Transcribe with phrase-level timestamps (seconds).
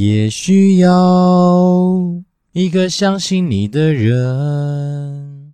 [0.00, 0.88] 也需要
[2.52, 5.52] 一个相信你的人。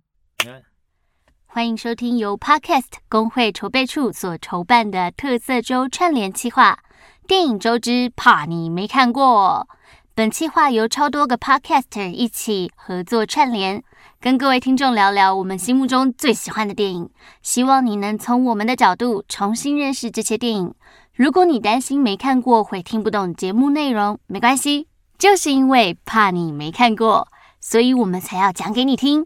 [1.45, 6.79] 欢迎收听由 Podcast 工会筹备处所筹办的特色周串联企划——
[7.27, 9.67] 电影周之怕你没看过。
[10.15, 13.83] 本企划由超多个 Podcaster 一起合作串联，
[14.21, 17.09] 跟各位听众聊聊我们心目中最喜欢的电影，
[17.41, 20.73] 希望你能从我们的角度重新认识这些电影。
[21.17, 27.27] 如果你担心没看过会听不懂节目内容，没关系，就是因为怕你没看过，
[27.59, 29.25] 所以我们才要讲给你听。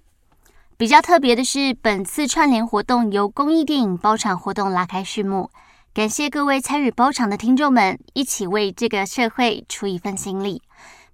[0.78, 5.50] 比较特别的是，本次串联活动由公益电影包场活动拉开序幕，
[5.94, 10.62] 感谢各位参与包场的听众们，一起为这个社会出一份心力。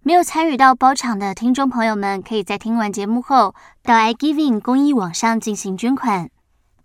[0.03, 6.29] 没有参与到包场的听众朋友们，可以在听完节目后到 iGiving 公益网上进行捐款，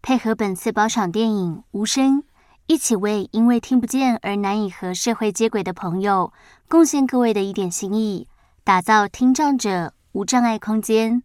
[0.01, 2.23] 配合本次包场电影《无声》。
[2.67, 6.33] 一起为因为听不见而难以和社会接轨的朋友
[6.69, 8.29] 贡献各位的一点心意，
[8.63, 11.23] 打造听障者无障碍空间。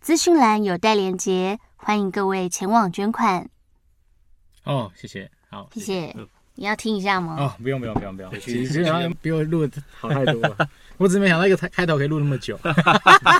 [0.00, 3.50] 资讯栏有带连结，欢迎各位前往捐款。
[4.64, 6.14] 哦，谢谢，好，谢谢。
[6.54, 7.36] 你要听一下吗？
[7.38, 8.40] 哦，不用，不用，不用，不用。
[8.40, 8.84] 其实
[9.20, 10.56] 比我录的好太多了。
[10.96, 12.58] 我只是没想到一个开开头可以录那么久。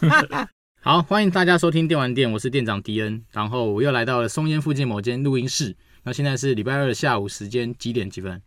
[0.82, 3.24] 好，欢迎大家收听电玩店，我是店长迪恩。
[3.30, 5.76] 然后我又来到了松烟附近某间录音室。
[6.02, 8.40] 那现在是礼拜二的下午时间几点几分？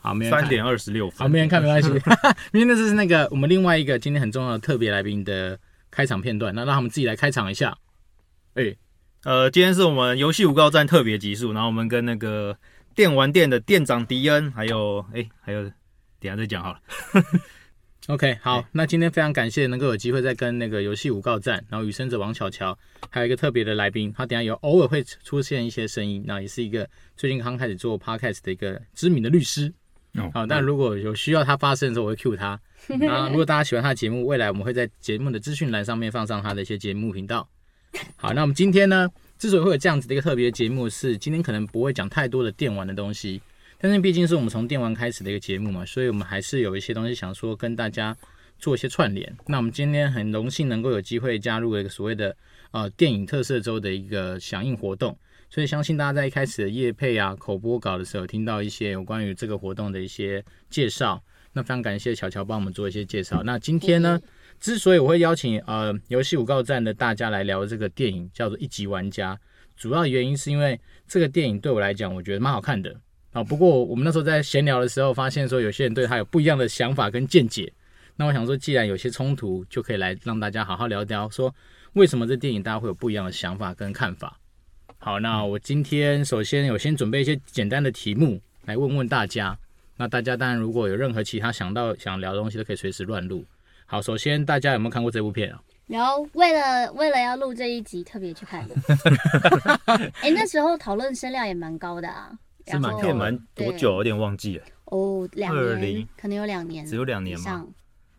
[0.00, 0.40] 好，没人看。
[0.40, 1.18] 三点二十六分。
[1.18, 1.88] 好，没人看没关系。
[2.52, 5.58] 因为那是那个我们另外一个今天很重要的特别来宾的
[5.90, 7.76] 开场片段，那让他们自己来开场一下。
[8.54, 8.78] 哎、欸，
[9.24, 12.56] 呃，今天是我们游戏五告战特别集数，然后我们跟那个
[12.94, 15.62] 电玩店的店长迪恩，还有哎、欸，还有
[16.20, 16.80] 等下再讲好了。
[18.08, 29.72] OK，好，那今天非常感谢能够有机会再跟那个游戏五告战，然后与生者王巧巧，还有一个特别的来宾，他等下有偶尔会出现一些声音，那也是一个最近刚开始做 Podcast 的一个知名的律师。
[30.16, 32.60] 哦，好，但如果有需要他发声的时候，我会 cue 他。
[33.00, 37.48] 那如果大家喜欢他的节目，未来我们会在节目的资讯栏上面放上他的一些节目频道。
[38.16, 43.40] 好，那我们今天呢，之所以会有这样子的一个特别节目，是今天可能不会讲太多的电玩的东西。
[43.84, 48.16] 但是毕竟是我们从电玩开始的一个节目嘛，所以我们还是有一些东西想说跟大家
[48.58, 49.36] 做一些串联。
[49.46, 52.34] 那我们今天很荣幸能够有机会加入一个所谓的
[52.70, 55.14] 呃电影特色周的一个响应活动，
[55.50, 61.22] 所以相信大家在一开始的夜配啊、口播稿的时候，听到一些有关于这个活动的一些介绍。
[61.52, 63.42] 那非常感谢乔乔帮我们做一些介绍。
[63.42, 64.18] 那今天呢，
[64.58, 69.36] 之所以我会邀请呃游戏五告站的大家来聊这个电影叫做《一级玩家》，
[69.76, 72.98] 主要原因是因为这个电影对我来讲，我觉得蛮好看的。
[73.34, 77.70] 啊，不过我们那时候在闲聊的时候，发现说有些人对他有不一样的想法跟见解。
[78.14, 81.52] 那我想说，既然有些冲突，就可以来让大家好好聊聊，说
[81.94, 84.38] 为什么这电影大家会有不一样的想法跟看法。
[84.98, 89.58] 好，那我今天首先有先准备一些简单的题目来问问大家。
[89.96, 93.44] 那大家当然如果有任何其他想到想聊的东西，都可以随时乱录。
[93.84, 95.60] 好，首先大家有没有看过这部片啊？
[95.88, 98.74] 有，为了为了要录这一集，特别去看的。
[99.86, 102.30] 哎、欸，那时候讨论声量也蛮高的啊。
[102.66, 104.64] 是蛮片蛮多久，有点忘记了。
[104.86, 107.66] 哦，两年，可能有两年，只有两年吗？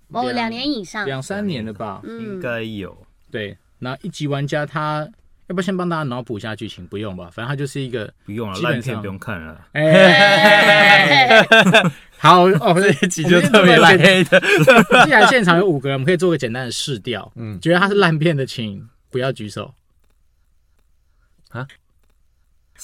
[0.09, 2.01] 哦，两年以上，两三年了吧？
[2.03, 2.95] 应该有。
[3.31, 5.09] 对，那一级玩家他
[5.47, 6.85] 要不要先帮大家脑补一下剧情？
[6.87, 9.67] 不用吧，反正他就是一个不用了，烂片不用看了。
[9.73, 11.43] 哎，
[12.17, 14.39] 好哦，这一集就特别烂黑的。
[15.05, 17.31] 既然现场有五个人，我们可以做个简单的试调。
[17.35, 19.73] 嗯，觉得它是烂片的，请不要举手。
[21.49, 21.67] 啊？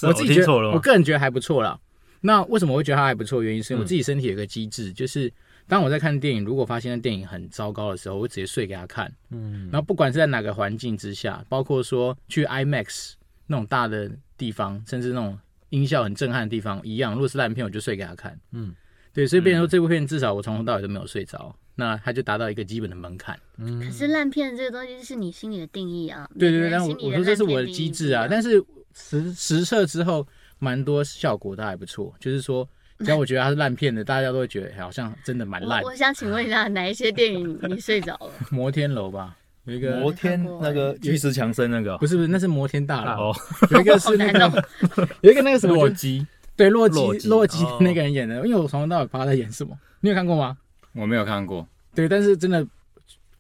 [0.03, 1.79] 我自己觉得，我个人觉得还不错啦。
[2.23, 3.41] 那为什么我会觉得它还不错？
[3.41, 5.31] 原因是因为我自己身体有个机制，嗯、就是
[5.67, 9.11] 当我在看电影，如果发现那电影很糟糕的时候，我会直接睡给他看。
[9.31, 13.13] 嗯，然后不管是在哪个环境之下，包括说去 IMAX
[13.47, 15.35] 那种大的地方，甚至那种
[15.69, 17.13] 音效很震撼的地方，一样。
[17.13, 18.39] 如果是烂片，我就睡给他看。
[18.51, 18.75] 嗯，
[19.11, 23.35] 对，所以变成说这部片至少我从头到尾都没有睡着，那它就达到一个基本的门槛。
[23.57, 26.29] 嗯，可是烂片这个东西是你心里的定义啊。
[26.37, 28.63] 对对对，但我我说这是我的机制啊，但是。
[28.93, 30.25] 实实测之后，
[30.59, 32.13] 蛮多效果都还不错。
[32.19, 32.67] 就是说，
[32.99, 35.81] 只要我觉得它是烂片的，大家都会觉得好像真的蛮烂。
[35.83, 38.31] 我想请问一下，哪一些电影你睡着了？
[38.51, 39.35] 摩天楼吧，
[39.65, 43.33] 有一个摩天那个巨石强森那个，不是不是，那是摩天大楼。
[43.71, 44.67] 有一个是那个，
[45.21, 48.35] 有一个那个什么洛基，对洛基洛基那个人演的。
[48.47, 50.57] 因为我从头到尾不知道他在演什么，你有看过吗？
[50.93, 51.67] 我没有看过。
[51.95, 52.65] 对，但是真的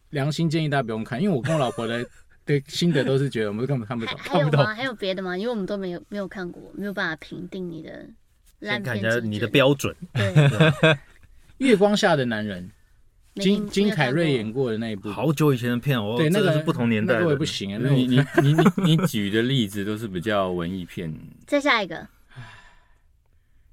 [0.09, 2.05] 良心建议大家不用看，因为我跟我老婆的。
[2.43, 4.73] 对，新的都是觉得我们根本看不懂，还有吗？
[4.73, 5.37] 还有别的吗？
[5.37, 8.09] 因为我们都没有没有看过，没有办法评定你的
[8.59, 9.01] 烂片。
[9.01, 9.95] 看你的标准。
[10.13, 10.97] 对，
[11.57, 12.69] 月光下的男人，
[13.35, 16.15] 金金凯瑞演过的那一部，好久以前的片哦。
[16.17, 17.89] 对，那个是不同年代的，那个不行啊。
[17.89, 21.13] 你你 你你你举的例子都是比较文艺片。
[21.45, 22.07] 再下一个，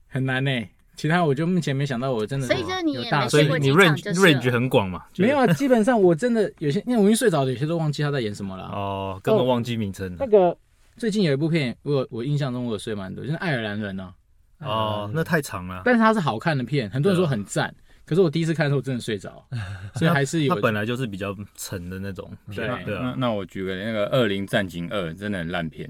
[0.09, 0.50] 很难呢。
[0.99, 5.05] 其他我就目前没想到，我真的所以就是你也有大所以你 range 就是 range 很广嘛？
[5.12, 8.65] 就是没有啊，基本上我真的有些，因为我已经睡着了，有些都忘记他在演什么了。
[8.65, 10.55] 哦，根本忘记名称了那个
[10.97, 14.12] 最近有一部片，我我印象中我有睡蛮多，就是爱尔兰人呢、
[14.59, 15.83] 哦，那太长了。
[15.85, 17.73] 但是它是好看的片，很多人说很赞，
[18.05, 19.47] 可是我第一次看的时候我真的睡着，
[19.95, 23.15] 所以还是有它本来就是比较沉的那种片，对对啊。
[23.17, 25.89] 那那我举个那个《恶灵战警二》，真的很烂片，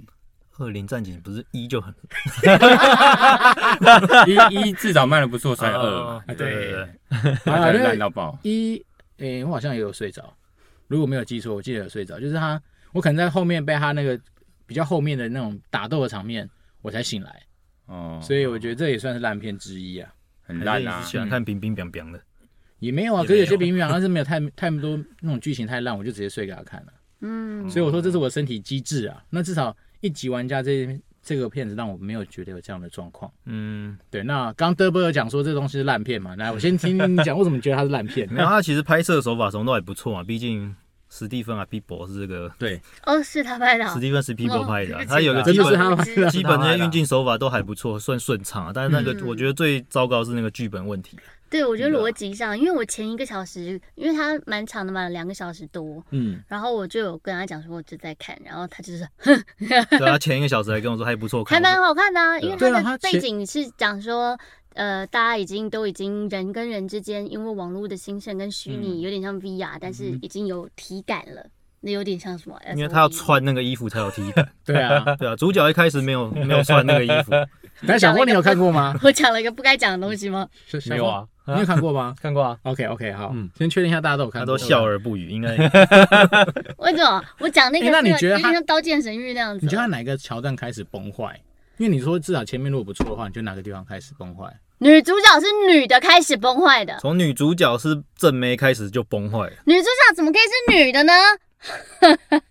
[0.58, 1.92] 恶灵战警不是一就很
[4.26, 8.38] 一一至少卖的不错，才二嘛哦，对对对对，好了，因为 烂到爆。
[8.42, 8.84] 一，
[9.18, 10.34] 诶、我好像也有睡着，
[10.88, 12.60] 如果没有记错，我记得有睡着，就是他，
[12.92, 14.18] 我可能在后面被他那个
[14.66, 16.48] 比较后面的那种打斗的场面，
[16.82, 17.42] 我才醒来，
[17.86, 20.10] 哦，所以我觉得这也算是烂片之一啊。
[20.42, 21.02] 很烂啊。
[21.02, 22.20] 喜欢看冰冰凉凉的。
[22.80, 26.92] 也没有啊，可是有些没有冰冰凉，但是没有太 太多那种剧情太烂，我就直接睡给他看了。
[27.20, 29.22] 嗯，所以我说这是我身体机制啊。
[29.30, 33.30] 那至少一级玩家这这个片子让我没有觉得有这样的状况。
[33.44, 36.34] 嗯，对，那刚德波有讲说这东西是烂片嘛？
[36.36, 38.26] 来，我先听听你讲，为什么你觉得它是烂片？
[38.32, 40.74] 没有，它其实拍摄手法什么都还不错嘛，毕竟
[41.10, 48.72] 史蒂芬啊，皮博是这个对，哦，是他拍的哦史，蒂芬是皮博拍的啊哦，他有个基本他基本那些运镜手法都还不错，算顺畅啊。
[48.74, 51.18] 但是那个嗯我觉得最糟糕是那个剧本问题。
[51.50, 59.06] 对我觉得逻辑上，因为我前一个小时，因为他蛮长的嘛，两个小时多，嗯，然后我就有跟他讲说我就在看，然后他就是
[59.58, 64.38] 对他前一个小时还跟我说还不错看，还蛮好看的啊，因为对啊它的背景是讲说，
[64.74, 71.44] 呃，大家已经都已经人跟人之间，因为网络的兴盛跟虚拟有点像 VR，、但是已经有体感了，
[71.80, 72.56] 那有点像什么？
[72.76, 74.48] 因为他要穿那个衣服才有体感。
[74.64, 75.16] 对啊。
[75.16, 77.32] 对啊，主角一开始没有没有穿那个衣服，
[77.86, 78.94] 但小峰，你有看过吗？
[79.02, 80.48] 我讲了一个不该讲的东西吗？
[80.88, 85.50] 没有啊峰，你有看过吗 看过啊，？OK OK，好，嗯先确定一下大家都有看过，他都笑而不语，应该
[86.78, 87.22] 为什么？
[87.38, 89.64] 我讲那个欸 那你那个觉得他像《刀剑神域》那样子。
[89.64, 91.40] 你觉得他哪个桥段开始崩坏？
[91.78, 94.44] 因为你说至少前面如果不错的话，你觉得哪个地方开始崩坏？
[94.80, 99.52] 女主角是女的开始崩坏的，从女主角是正妹开始就崩坏了。
[99.64, 101.12] 女主角怎么可以是女的呢？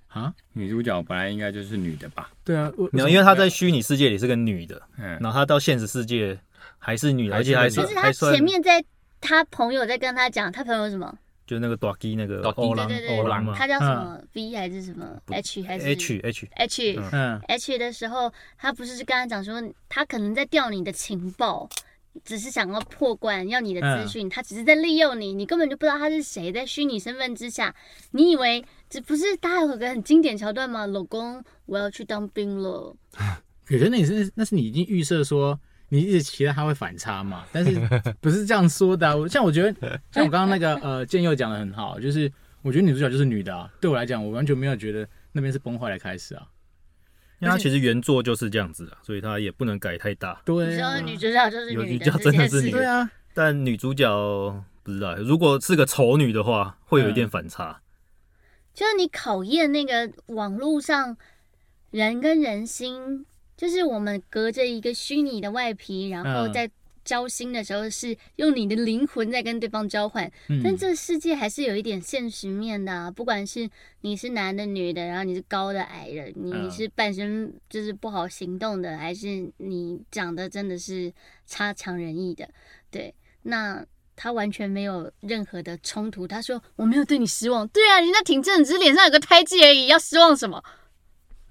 [0.10, 0.34] 啊？
[0.54, 2.30] 女主角本来应该就是女的吧？
[2.44, 6.38] 对啊，我没有，因为她在虚拟世界里是个女的，嗯然，后她到现实世界
[6.78, 8.84] 还是女的，而且还还是就是他前面在
[9.22, 11.18] 他朋友在跟他讲，他朋友什么？
[11.46, 13.56] 就那个短基那个欧郎欧郎嘛。
[13.58, 17.10] 他叫什么？V 还是什么？H 还是，H H H 嗯。
[17.14, 17.42] 嗯。
[17.48, 21.70] H 的时候，他不是跟他讲说，他可能在调你的情报，
[22.26, 27.74] 只是想要破关，要你的资讯，他只是在利用你，你根本就不知道他是谁，在虚拟身份之下，
[28.12, 30.86] 你以为这不是大家有个很经典桥段吗？
[30.86, 32.94] 老公，我要去当兵了。
[33.66, 35.58] 可是那你是那是你已经预设说
[35.90, 37.46] 你一直期待它会反差嘛？
[37.54, 37.80] 但是
[38.20, 39.16] 不是这样说的、啊。
[39.16, 42.32] 我像我觉得， 像我刚刚那个呃建佑讲的很好，就是
[42.62, 43.70] 我觉得女主角就是女的啊。
[43.80, 46.48] 对我来讲，我完全没有觉得那边是崩坏的开始啊。
[47.40, 50.42] 因为它其实原作就是这样子啊，所以它也不能改太大。
[50.44, 54.10] 对啊说，女主角就是女的，女主角真的是女的对啊，但女主角
[54.82, 57.82] 不知道，如果是个丑女的话，会有一点反差。
[58.74, 61.16] 就是你考验那个网络上
[61.92, 63.26] 人跟人心，
[63.58, 66.72] 就是我们隔着一个虚拟的外皮，然后嗯在
[67.04, 73.12] 交心的时候是用你的灵魂在跟对方交换，嗯但这世界还是有一点现实面的啊。
[73.12, 73.70] 不管是
[74.02, 81.12] 你是男的女的，然后你是高的矮的，你嗯是半身就是不好行动的，还是你长得真的是
[81.46, 82.48] 差强人意的，
[82.90, 83.86] 对，那。
[84.20, 86.28] 他完全没有任何的冲突。
[86.28, 90.64] 他说：“我没有对你失望。”对啊，人家挺正，只是脸上有个胎记而已，要失望什么？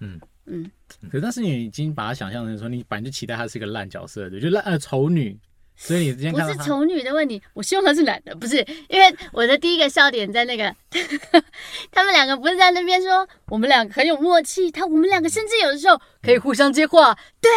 [0.00, 0.70] 嗯嗯，
[1.10, 5.36] 可是但是你已经把她想象成说，你本来就期待她是一个烂角色的，就烂呃丑女，
[5.76, 8.56] 所以你之前不是丑女的问题，我希望他是男的，不是。
[8.88, 10.74] 因为我的第一个笑点在那个，
[11.92, 17.50] 他们两个不是在那边说我们两个很有默契，他我们两个甚至有的时候可以互相接话，对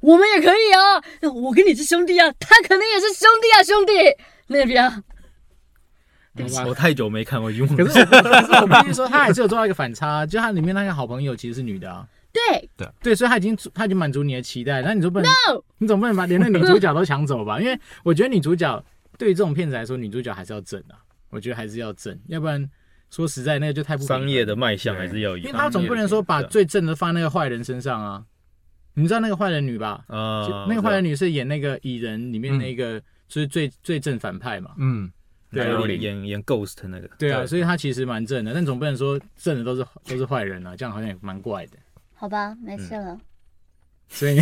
[0.00, 3.92] 我们也可以啊，我跟你是兄弟啊，他可能也是兄弟啊，兄弟。
[4.46, 5.02] 那边。
[6.66, 7.88] 我太久没看，过英文可。
[7.88, 12.04] 是我可是我必须说，他还是有做到一个反差，就他里面那个好朋友其实是女的啊。
[12.34, 15.30] 对对对，所以他已经他已经满足你的期待，那你就不能
[15.78, 17.58] 你总不能把连那女主角都抢走吧？
[17.60, 18.84] 因为我觉得女主角
[19.16, 20.98] 对于这种片子来说，女主角还是要正啊，
[21.30, 22.68] 我觉得还是要正，要不然
[23.10, 28.24] 说实在那个就太不商业的卖相还是要有因为，他总不能说把最正的放在那个坏人身上啊。
[28.96, 30.04] 你知道那个坏人女吧？
[30.08, 34.70] 就啊，那个坏人女是演那个蚁人里面那个就是最最正反派嘛。
[34.78, 35.10] 嗯，
[35.50, 41.72] 对啊演演演 Ghost 那个，对啊，所以他其实蛮正的，但总不能说正的都是都是坏人啊，这样好像也蛮怪的。
[42.14, 43.18] 好吧，没事了，
[44.08, 44.40] 所以你，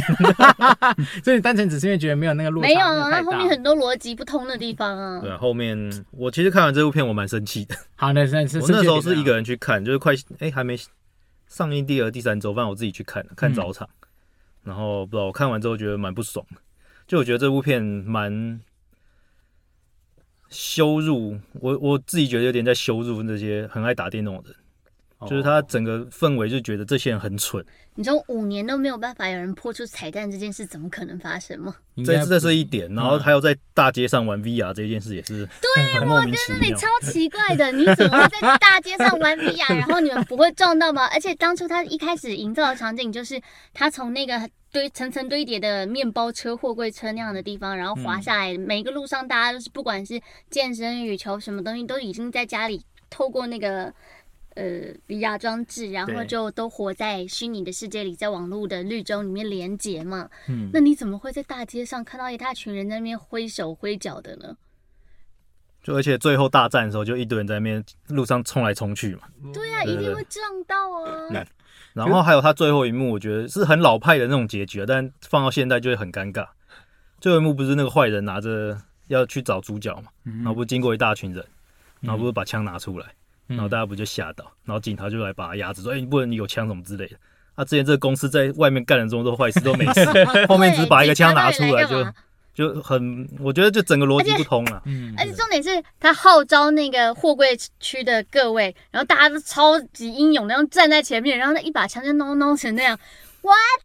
[1.25, 5.21] 所以你单纯只是因为觉得没有那个落差没有啊，那后面很多逻辑不通的地方啊。
[5.21, 5.76] 对，啊，后面
[6.11, 10.79] 我其实看完这部片我蛮生气的， 好，那那是我那时候是一个人，去看，就是快哎、还没
[11.49, 13.88] 上映第二、第三周，反正我自己去看看早场，
[14.62, 16.61] 然后不知道我看完之后觉得蛮不爽的，
[17.07, 18.61] 就我觉得这部片蛮
[20.49, 24.57] 羞辱我，我自己觉得有点在羞辱那些很爱打电动的人。
[25.29, 27.64] 就是他整个氛围就觉得这些人很蠢。
[27.95, 31.75] 你说五年都没有办法有人破出彩蛋这件事，怎么可能发生吗？
[32.07, 39.75] 这这是一点，然后还有在大街上玩 VR 这件事也是对，我觉得你超奇怪的，你怎么会在大街上玩 VR？
[39.76, 41.07] 然后你们不会撞到吗？
[41.12, 43.38] 而且当初他一开始营造的场景就是
[43.75, 53.93] 他从那个堆层层堆叠的面包车、货柜车那样的地方，然后滑下来，每一个路上大家都是不管是健身、羽球什么东西，都已经在家里透过那个。
[54.54, 60.28] 呃，VR 装置，然后就都活在虚拟的世界里，在网络的绿洲里面连接嘛。
[60.49, 64.56] 嗯，那你怎么会在大街上看到一大群人在那边挥手挥脚的呢？
[65.82, 69.23] 就而且最后大战的时候，就一堆人在那边路上冲来冲去嘛。
[69.52, 71.47] 对呀、啊，一定会撞到啊。
[71.94, 76.47] 然后还有他最后一幕，我觉得是很老派的那种结局啊，但放到现在就会很尴尬。
[77.21, 81.44] 最后一幕不是那个坏人拿着要去找主角嘛，然后不是经过一大群人，
[82.00, 83.12] 然后不是把枪拿出来。
[83.46, 87.16] 然后大家不就吓到，然后警察就来把他压制，说：“哎、欸，你不能你有枪什么之类的。”
[87.54, 90.06] 啊，之前这个公司在外面干了这么多坏事都没事，
[90.49, 92.02] 后面只是把一个枪拿出来就
[92.54, 94.80] 就很，我觉得就整个逻辑不通啊。
[94.87, 102.99] 嗯，而且重点是他号召那个货柜区的各位，然后大家都超级英勇，然后站在前面，然后那一把枪就弄弄成那样
[103.42, 103.82] ，what？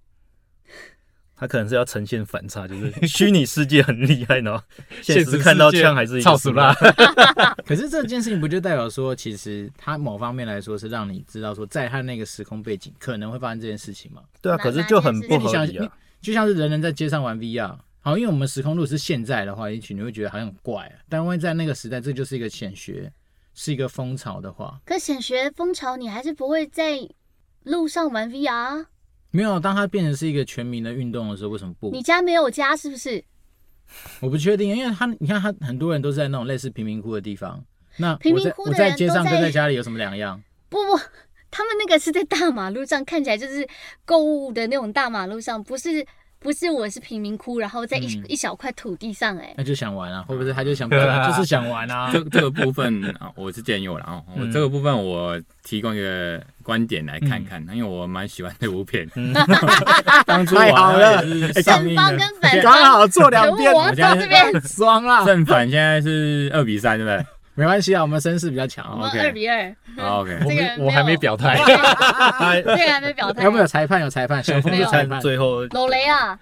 [1.40, 4.64] 他可能是要呈现反差， 就是虚拟世界很厉害，然后
[5.04, 6.76] 现实看到枪还是一个死啦。
[7.64, 14.24] 可是这件事情不就代表说，其实他某方面来说是让你知道说，在他那个时空背景可能会发生这件事情吗？
[14.42, 15.88] 对啊，可是就很不合理啊。
[16.20, 20.96] 就像是人人在街上玩 VR，好，因为我们时空如果是现在的话，也许你会觉得好像很怪啊。
[21.08, 23.12] 但万一在那个时代，这就是一个显学，
[23.54, 27.08] 是一个风潮的话，可显学风潮，你还是不会在
[27.64, 28.86] 路上玩 VR。
[29.32, 31.92] 没有，当它变成是一个全民的运动的时候，为什么不？
[31.92, 33.24] 你家没有家是不是？
[34.20, 37.64] 我不确定，因为他，你看他很多人都是在那种类似贫民窟的地方。
[37.98, 40.42] 那贫民窟的人我在街上跟在家里有什么两样？
[40.70, 40.98] 不不，
[41.50, 43.68] 他们那个是在大马路上，看起来就是
[44.06, 46.06] 购物的那种大马路上，不是。
[46.40, 50.98] 不是，我是贫民窟，然后在一、嗯、一小块土地上，哎，那就想玩啊， 会不会他就想，就
[51.34, 52.10] 是想玩啊？
[52.14, 59.08] 这这个部分啊，我是建议我，然后我这个部分我提供一个观点来看看，嗯、因为我蛮喜欢这部片。
[60.26, 61.22] 当初太好了，
[61.64, 65.26] 正方跟反刚好坐两边，我到这边双啊。
[65.26, 67.26] 正反现在是二比三，对不对？
[67.56, 68.86] 没关系啊，我们声势比较强。
[69.02, 69.76] OK，二比二。
[69.98, 71.58] OK，我我还没表态。
[71.58, 71.78] 这个
[72.88, 73.44] 还没表态。
[73.44, 74.02] 有没有裁判？
[74.02, 74.44] 有裁判。
[74.44, 75.20] 小峰是裁判。
[75.22, 75.66] 最后。
[75.68, 76.38] 老雷啊，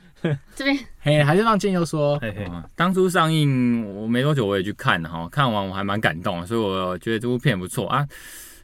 [0.55, 0.77] 这边。
[0.99, 2.17] 嘿，还是让建佑说。
[2.19, 2.49] 嘿嘿。
[2.75, 8.07] 当初上映我没多久，我也去看了哈，看完我还蛮感动，所以我觉得这部片不错啊。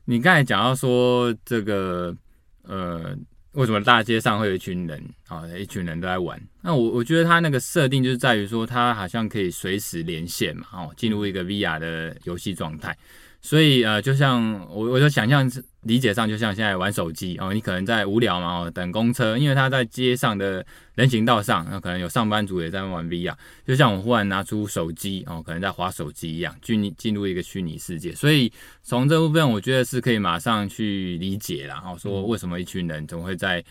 [0.05, 2.15] 你刚才讲到说这个
[2.63, 3.15] 呃。
[3.53, 5.43] 为什么大街上会有一群人啊？
[5.59, 6.41] 一群人都在玩。
[6.61, 12.97] 那我我觉得他那个设定就是在于说，他好像可以随时连线嘛，哦，进入一个 VR 的游戏状态。
[13.41, 15.49] 所以呃，就像我我就想象
[15.81, 28.13] 理解上，就像现在玩手机哦，你可能在无聊嘛哦，等公车，因为他在街上的人行道上，那可能有上班族也在玩 VR，就像我忽然拿出手机哦，可能在划手机一样，进进入一个虚拟世界。
[28.13, 28.51] 所以
[28.83, 33.63] 从这部分，我觉得是可以马上去理解了，然后说为什么一群人总会在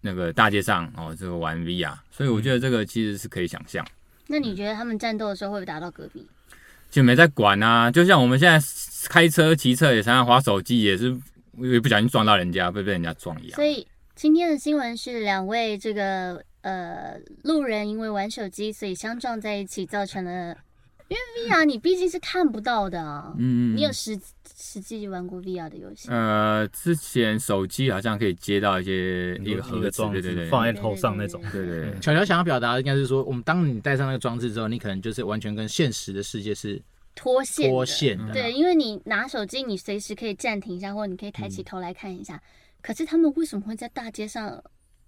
[0.00, 1.94] 那个大街上哦，这个玩 VR。
[2.10, 3.86] 所以我觉得这个其实是可以想象。
[4.26, 6.26] 那你觉得他们战斗的时候会不会打到隔壁？
[6.92, 8.64] 就没在管啊，就像我们现在
[9.08, 11.06] 开车、骑车也常常滑手机，也是
[11.56, 13.56] 因为不小心撞到人家，被被人家撞一样。
[13.56, 20.54] 所以今天的新闻是两位这个呃路人因为玩手机，所以相撞在一起，造成了。
[21.08, 24.18] 因为 VR 你毕竟是看不到的啊，嗯，你有实
[24.64, 26.08] 实际玩过 VR 的游戏？
[26.08, 31.98] 呃，之前手机好像可以接到一些一个盒装，对对对，放在头上那种，对对对。
[31.98, 36.80] 巧巧想要表达的应该是说，我们当你戴上那个装置之后，你可能就是完全跟现实的世界是
[37.16, 38.32] 脱线， 脱线的。
[38.32, 42.40] 对，因为你拿手机，你随时可以暂停一下，或者你可以抬起头来看一下。
[42.80, 44.62] 可是他们为什么会在大街上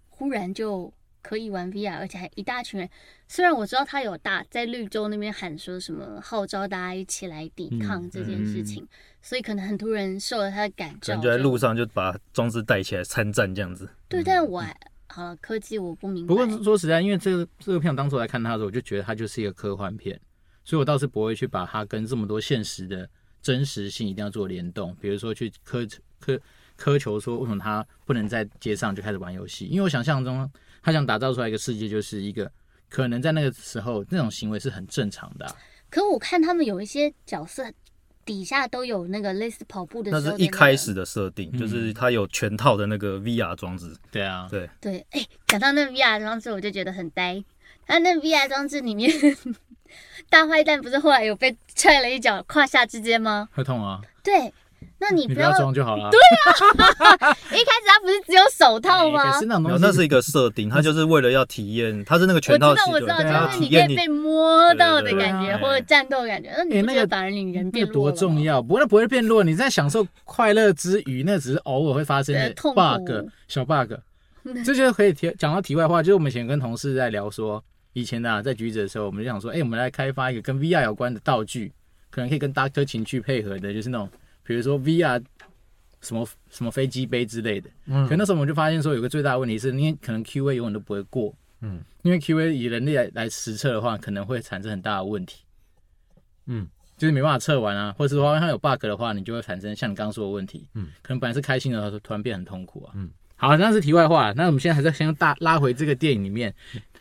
[0.08, 0.92] 忽然就？
[1.24, 2.88] 可以玩 VR，而且还一大群人。
[3.26, 8.88] 虽然我知道他有大在绿洲那边喊说什么号召大家一起来抵抗这件事情，嗯嗯、
[9.22, 13.88] 所以可能很多人受了他的感召，就在路上就把装置带起来参战这样子。
[14.06, 14.76] 对，但是我还
[15.08, 16.28] 好了，科技我不明白。
[16.28, 20.20] 不过说实在，因为这个这个片当初来看他的时候，我就觉得它就是一个科幻片，
[20.62, 23.08] 所以我倒是不会去把它跟这么多现实的
[23.40, 24.94] 真实性一定要做联动。
[25.00, 25.90] 比如说去苛
[26.22, 26.38] 苛
[26.78, 30.50] 苛求说为什么他不能在街上就开始玩游戏，因为我想象中。
[30.86, 32.52] 他想打造出来一个世界，就是一个
[32.90, 35.56] 可能在那个时候那种行为是很正常的啊。
[35.88, 37.72] 可我看他们有一些角色
[38.22, 43.96] 底下都有那个类似跑步的，那是一开始的设定，就是他有全套的那个 VR 装置。
[44.10, 45.06] 对啊，对对。
[45.12, 47.42] 哎，讲到那个 VR 装置，我就觉得很呆。
[47.86, 49.10] 他那 VR 装置里面，
[50.28, 53.48] 大坏蛋不是后来有被踹了一脚胯下之间吗？
[53.54, 54.02] 会痛啊。
[54.22, 54.52] 对。
[54.98, 56.10] 那你不要装就好了。
[56.10, 59.32] 对啊，一开始他不是只有手套吗？
[59.32, 62.70] 可是那种东西，那是一个设定，他就是为了要体验，他是那个全套。
[62.70, 66.50] 我知道，我知道，就是你可以被摸到的感觉，或者战斗感觉。
[66.56, 67.92] 那你那个反而你人变弱。
[67.92, 68.60] 多重要？
[68.60, 73.92] 不过那不会变弱，你在享受快乐之余，那只是偶尔会发生的 bug，小 bug。
[74.64, 77.62] 这就可以提讲到题外话，就是我们以前跟同事在聊说，
[77.94, 81.72] 以前呢在橘子的时候，我们就想说，哎，我们来开发一个跟 VR 有关的道具，
[82.10, 84.08] 可能可以跟 Doctor 情趣配合的，就是那种。
[84.44, 85.22] 比如说 VR
[86.00, 95.44] 什么什么飞机杯之类的，嗯，可那时候我们就发现说，有个最大的问题是，因为可能 QA 永远都不会过，嗯，因为 QA 以人力来来实测的话，可能会产生很大的问题，
[96.46, 106.54] 嗯，就是没办法测完啊，或者是说它有 bug 的话，你就会产生像你刚刚说的问题，嗯，可能本来是开心的，突然变很痛苦啊，嗯，好，那是题外话，那我们现在还是先大拉回这个电影里面，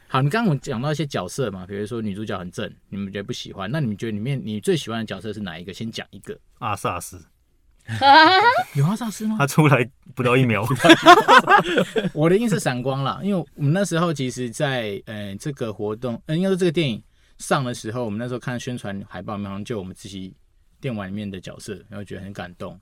[0.07, 5.73] 好，你刚刚我讲到一些角色嘛，比如说女主角很正，你们觉得不喜欢，那你们觉得里面你最喜欢的角色是哪一个？
[5.73, 7.21] 先讲一个，阿萨斯。
[8.75, 9.35] 有阿萨斯吗？
[9.39, 10.65] 他出来不到一秒。
[12.13, 17.01] 我的意思是闪光了，因为我们那时候其实在，在呃这个活动，呃应该说这个电影
[17.37, 20.33] 上的时候，我们那时候看宣传海报，好像就我们自己
[20.79, 22.79] 电玩里面的角色，然后觉得很感动。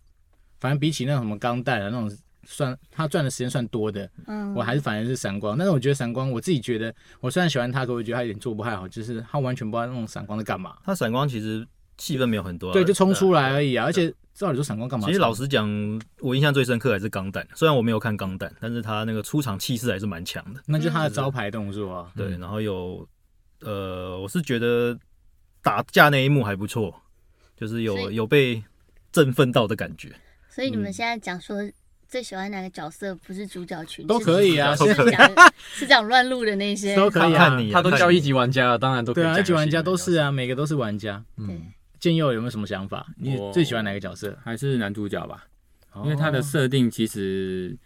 [0.60, 5.58] 反正比起那种什么钢弹啊那种算他赚的时间算多的，嗯，我还是反而是闪光。
[5.58, 10.78] 但是我觉得闪光，我自己觉得，我虽然喜欢他，可我觉得他有点做不太好，就是他完全不知道那种闪光在干嘛。
[10.86, 11.68] 他闪光其实
[12.02, 14.14] 戏份没有很多，对，就冲出来而已啊，而且。
[14.34, 15.06] 照理说闪光干嘛？
[15.06, 15.70] 其实老实讲，
[16.20, 17.46] 我印象最深刻还是钢弹。
[17.54, 20.62] 虽然我没有看钢弹，但是他那个出场气势还是蛮强的。
[20.66, 22.12] 那就是他的招牌动作啊。
[22.16, 23.06] 对，然后有
[23.60, 24.98] 呃，我是觉得
[25.62, 26.96] 打架那一幕还不错，
[27.58, 28.64] 就是有有被
[29.12, 30.10] 振奋到的感觉。
[30.50, 31.58] 所以你们现在讲说
[32.08, 34.74] 最喜欢哪个角色，不是主角群都可以啊，
[35.76, 37.60] 是讲乱入的那些都可以啊。
[37.74, 39.24] 他都叫一级玩家，当然都可以。
[39.26, 41.24] 对啊，一级玩家都是啊，每个都是玩家。
[41.36, 41.62] 嗯。
[42.02, 43.08] 建佑有没有什么想法？
[43.16, 44.38] 你最喜欢哪个角色？
[44.44, 45.46] 还是男主角吧，
[46.04, 47.78] 因为他的设定其实，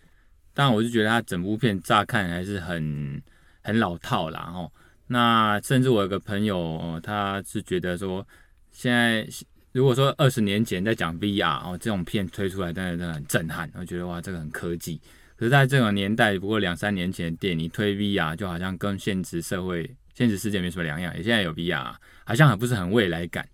[0.54, 3.21] 当然我就觉得他整部片乍看还是很
[3.62, 4.51] 很老套啦。
[4.56, 4.71] 哦，
[5.08, 8.25] 那甚至我有个朋友，他是觉得说，
[8.71, 9.28] 现在
[9.73, 15.01] 如果说二十年前在讲 VR 哦，这种片推出来，真的真的很震撼，我觉得哇，这个很科技。
[15.36, 21.13] 可是在这种年代，不过两三年前的电影推 VR，就好像跟现实社会、现实世界没什么两样。
[21.17, 23.45] 也现在有 VR，好像还不是很未来感。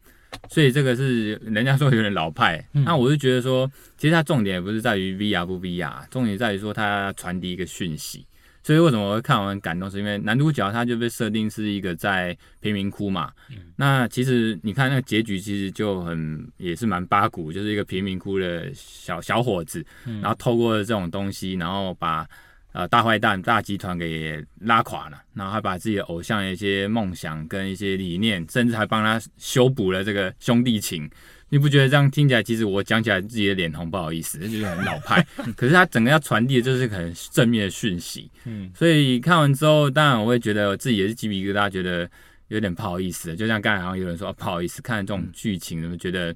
[0.49, 8.25] 所以这个是人家说有点老派，嗯、那我就觉得说，其实它重点也不是在于 VR 不 VR，重点在于说它传递一个讯息。
[8.63, 13.31] 所以为什么我会看完很感动，是因为男主角他就被设定是一个在贫民窟嘛。
[13.49, 22.27] 嗯、那其实你看那个结局，其实就很也是蛮八股，就是一个贫民窟的小小伙子，然后透过这种东西，然后把。
[22.73, 31.09] 呃，大坏蛋大集团给拉垮了，然后还把自己的偶像的一些梦想跟一些理念，甚至还帮他修补了这个兄弟情。
[31.49, 35.21] 你不觉得这样听起来，其实我讲起来自己的脸红，不好意思，这就是很老派。
[35.57, 38.31] 可是他整个要传递的就是很正面的讯息。
[38.45, 42.09] 嗯，所以看完之后，当然我会觉得我自己也是鸡皮疙瘩，觉得
[42.47, 43.35] 有点不好意思。
[43.35, 46.33] 就像刚才好像有人说不好意思，看这种剧情，怎么觉得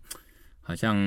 [0.60, 0.98] 好像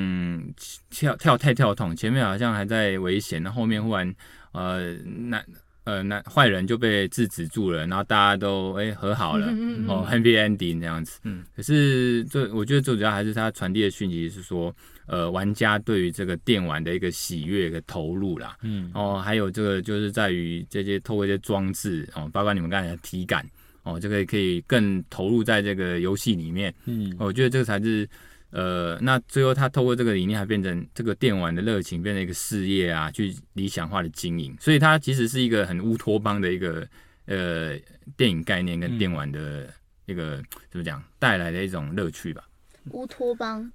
[0.89, 4.11] 跳跳太跳痛，前面好像还在危险，那后面忽然。
[4.51, 5.43] 呃，那
[5.83, 11.19] 呃那坏人就被制止住了，然后大家都哎、欸、和好了，嗯嗯哦，happy ending 这样子。
[11.23, 14.75] 嗯，可是最我觉得最主要还是他传递的讯息是说，
[15.07, 18.57] 呃，玩家对于这个电玩的一个喜悦的投入啦。
[18.61, 23.45] 嗯，哦，还有这个就是在于这些透过一些装置哦，包括你们刚才的体感
[23.83, 26.73] 哦，这个可以更投入在这个游戏里面。
[26.85, 28.07] 嗯，我觉得这个才是。
[28.51, 34.55] 呃，那最后他透过这个理念，还变成这个电玩的热情，变成一个事业啊，去理想化的经营。
[34.59, 36.87] 所以它其实是一个很乌托邦的一个
[37.25, 37.77] 呃
[38.17, 39.67] 电影概念跟电玩的
[40.05, 42.43] 一个、嗯、怎么讲带来的一种乐趣吧。
[42.91, 43.71] 乌托邦，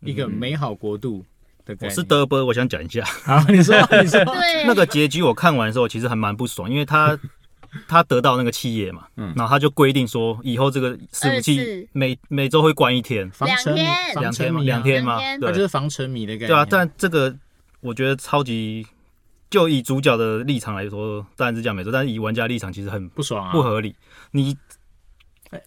[0.00, 1.24] 一个美好国度。
[1.80, 3.02] 我是德波，我想讲一下。
[3.04, 4.20] 好，你说，你说，
[4.66, 7.18] 那个结局我看完的时候，其实还蛮不爽，因为他。
[7.88, 13.82] 他得到那个企业嘛，嗯，然后他就规定说，以后这个伺服器每每周会关一天，防沉迷，
[14.20, 16.48] 两天嘛，两天嘛，对，就是防沉迷的概念。
[16.48, 17.34] 对啊，但这个
[17.80, 18.86] 我觉得超级，
[19.50, 23.94] 就以主角的立场来说，当然是这样没错，但是以玩家立场其实很不爽啊，不合理。
[24.30, 24.56] 你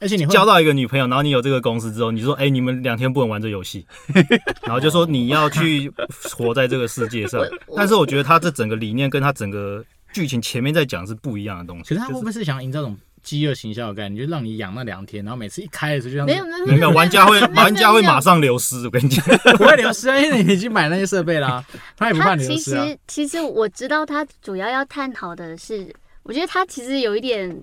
[0.01, 3.85] 而且你交到一个女朋友，然后你有这个公司之后，你说，哎，你们两天不能玩这游戏，
[4.63, 5.91] 然后就说你要去
[6.35, 7.41] 活在这个世界上。
[7.75, 9.83] 但是我觉得他这整个理念跟他整个。
[10.17, 19.23] 剧情前面在讲是不一样的东西，其实他会不会是想营造一种饥饿行销的概念，就让你养那两天，然后每次一开的时候就像没有没有没有玩家会 玩家会马上流失，我跟你讲。
[19.57, 21.63] 不会流失，因为你已经买那些设备啦，
[21.95, 22.83] 他也不怕流失啊。
[22.83, 27.55] 其实其实我知道他主要要探讨的是，我觉得他其实有一点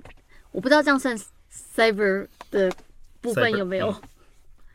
[0.53, 1.19] 我不知道这样算
[1.75, 2.73] cyber 的
[3.21, 3.93] 部分有没有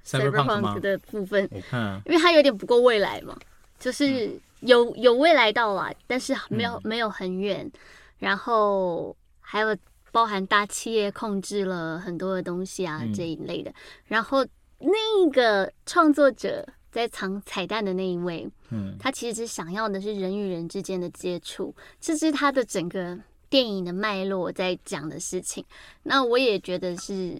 [0.06, 3.38] ？Cyberpunk 的部分，嗯，因为它有点不够未来嘛，
[3.80, 4.30] 就是
[4.62, 7.72] 有有未来到了，但是没有没有很远，
[8.17, 9.76] 然后还有
[10.12, 13.74] 包含大企业控制了很多的东西啊这一类的，
[14.06, 14.45] 然后
[14.80, 23.17] 那个创作者在藏彩蛋的那一位，嗯，他其实想要的是人与人之间的接触，这是他的整个
[23.50, 25.63] 电影的脉络在讲的事情。
[26.04, 27.39] 那我也觉得是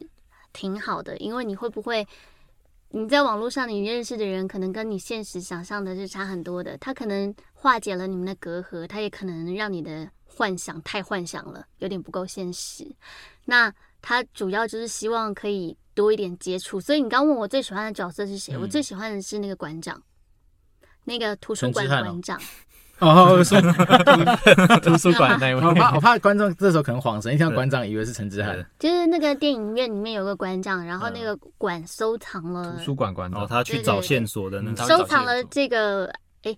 [0.54, 2.08] 挺好的，因为你会不会？
[2.92, 6.76] 你在网络上，你认识的人可能跟你现实想象的是差很多的。
[6.80, 12.92] 他可能化解了你们的隔阂，他也可能让你的幻想太幻想了，有点不够现实。
[13.46, 13.72] 那
[14.02, 16.82] 他主要就是希望可以多一点接触。
[16.82, 18.54] 所以你刚问我最喜欢的角色是谁？
[18.56, 20.02] 嗯、我最喜欢的是那个馆长，
[21.04, 22.42] 那个图书馆的馆长。
[23.00, 23.60] 哦，说
[24.82, 28.66] 图书馆那位， 我怕我怕观众这时候可能恍神，一听到馆长以为是陈之汉。
[28.78, 36.58] 就是那个电影院里面有个馆长，然后那个馆收藏了图书馆馆长，他去找线索的那种，收藏了这个哎，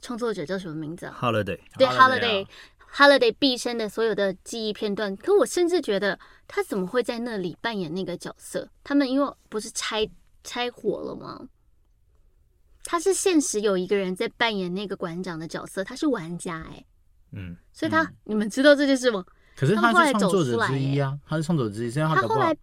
[0.00, 3.34] 创作者叫什么名字？Holiday，对，Holiday，Holiday。
[3.38, 5.14] 毕生的所有的记忆片段。
[5.16, 8.66] 可我甚至觉得他怎么会在那里扮演那个角色？
[8.82, 10.08] 他们因为不是拆
[10.42, 11.40] 拆伙了吗？
[12.90, 16.86] 他是现实有一个人在扮演那个馆长的角色，他是玩家哎、欸，
[17.32, 19.22] 嗯，所以他、嗯、你们知道这件事吗？
[19.54, 22.56] 可是他是创作者之一啊，他是创作者之一，所以他，他后来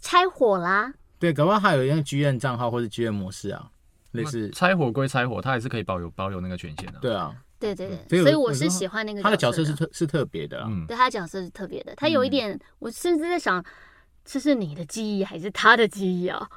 [0.00, 0.94] 拆火啦。
[1.18, 3.68] 对，搞不好还有一个剧院账号或者剧院模式啊，
[4.12, 7.00] 类似拆火归拆火，他还是可以保有保有那个权限的。
[7.00, 13.64] 对啊，对对对，所以我是喜欢那个他的角色是特是特别的，嗯，对他的角色是特别的，他有一点，我甚至在想，
[14.24, 16.48] 这是你的记忆还是他的记忆啊？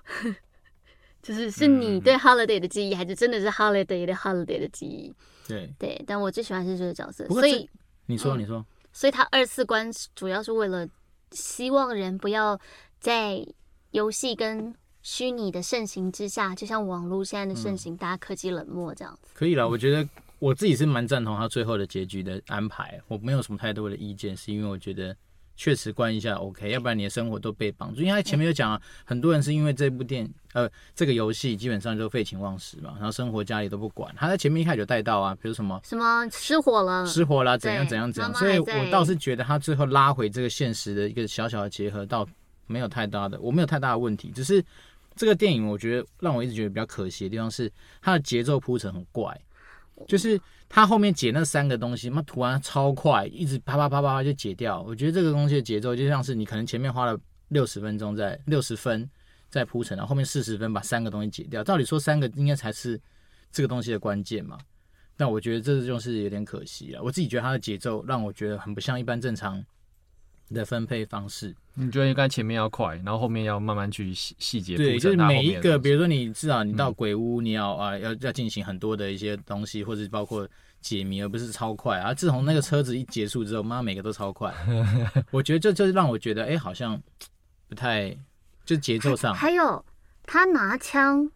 [1.26, 5.12] 就是是你对 Holiday 的记忆，还是真的是 Holiday 的 Holiday 的记忆？
[5.48, 7.68] 对对，但我最喜欢是这个角色，所以
[8.06, 10.88] 你说你说，所以他二次关主要是为了
[11.32, 12.60] 希望人不要
[13.00, 13.44] 在
[13.90, 19.32] 游戏跟虚拟的盛行之下，就像网络现在的盛行，大家科技冷漠这样子。
[19.34, 20.08] 可以了，我觉得
[20.38, 25.18] 我自己是蛮赞同他最后的结局的安排，我没有什么太多的意见，是因为我觉得。
[25.56, 28.02] 确实关一下 OK，要不然你的生活都被绑住。
[28.02, 34.14] 因为他前面有讲啊，很多人是因为这部电呃这个游戏基本上就废寝忘食嘛，然后生活家里都不管。
[34.18, 38.34] 他在前面一开始就带到啊，比如什么什么失火了，失火了怎样怎样怎样。
[38.36, 42.28] 所以我倒是觉得他最后拉回这个现实的一个小小的结合，倒
[42.68, 44.32] 没有太大的，我没有太大的问题。
[44.36, 44.64] 只是
[45.16, 49.40] 这个电影我觉得让我一直觉得比较可惜的地方是它的节奏铺陈很怪，
[50.08, 50.40] 就是。
[50.68, 54.82] 他后面解那三个东西，那涂完超快，一直啪啪啪啪啪就解掉。
[54.82, 57.18] 我觉得这个东西的节奏就像是你可能前面花了
[57.50, 59.08] 六十分钟在六十分
[59.48, 61.64] 在铺成，然后后面四十分把三个东西解掉。
[61.64, 63.00] 照理说三个应该才是
[63.52, 64.58] 这个东西的关键嘛，
[65.16, 67.04] 但我觉得这就是有点可惜了。
[67.04, 69.64] 我自己觉得他的节奏让我觉得很不像一般正常
[70.50, 71.56] 的分配方式。
[71.74, 74.78] 你觉得应该前面要快，然后后面要慢慢去细细节。
[74.78, 80.48] 对，就是每一个，比如说你至少你到鬼屋，你要啊要要进行很多的一些东西，或者包括
[80.80, 82.14] 解谜，而不是超快啊。
[82.14, 84.54] 自从那个车子一结束之后，妈每个都超快。
[85.32, 87.02] 我觉得这就是让我觉得，哎、欸，好像
[87.68, 88.16] 不太
[88.64, 89.34] 就节奏上。
[89.34, 89.84] 还有
[90.24, 91.30] 他拿枪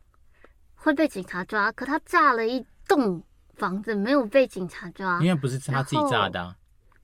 [0.75, 3.21] 会被警察抓，可他炸了一栋
[3.55, 6.55] 房子，没有被警察抓，因为不是他自己炸的、啊。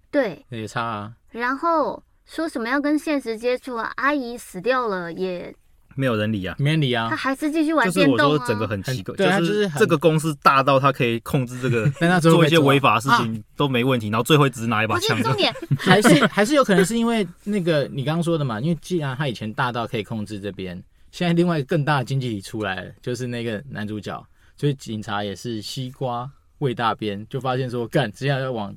[0.09, 1.13] 对，也差啊。
[1.39, 2.01] 然后。
[2.27, 3.91] 说什么要跟现实接触啊？
[3.97, 5.53] 阿姨死掉了也
[5.95, 8.17] 没有人理啊，没人理啊，他还是继续玩电动啊。
[8.17, 15.21] 就是我说整个很奇怪，对，就是这个公司大到他可以控制这个，但他做一些违法的事情都没问题，然后最后只是拿一把枪。
[15.21, 24.19] 重点 还是还是有可能是因为那个你刚刚说的嘛，因为既然他以前大到可以控制这边，现在另外更大的经济体出来了，就是那个男主角，
[24.57, 28.75] 所以警察也是西瓜喂大边，就发现说干，接下来要往。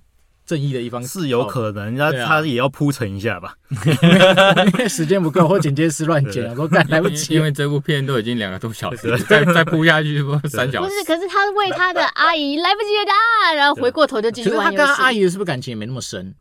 [0.49, 7.35] 正义的一方是有可能，那他也要铺陈一下吧，因 为时间不够，或剪接师乱剪，我赶来不及。
[7.35, 10.89] 因为这部片都已经两个多小时了，再再铺下去不三小时。
[10.89, 14.77] 不是，可是他为他的阿姨来不及了啊，然后回过头就继续玩游戏。
[14.79, 16.35] 他跟他阿姨是不是感情也没那么深？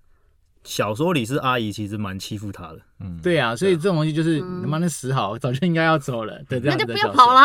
[0.64, 2.80] 小说里是阿姨，其实蛮欺负他的。
[3.00, 6.42] 嗯，对啊，所以这种东西就是他妈的死好，早就应该要走了。
[6.50, 7.42] 对，那就不要跑了，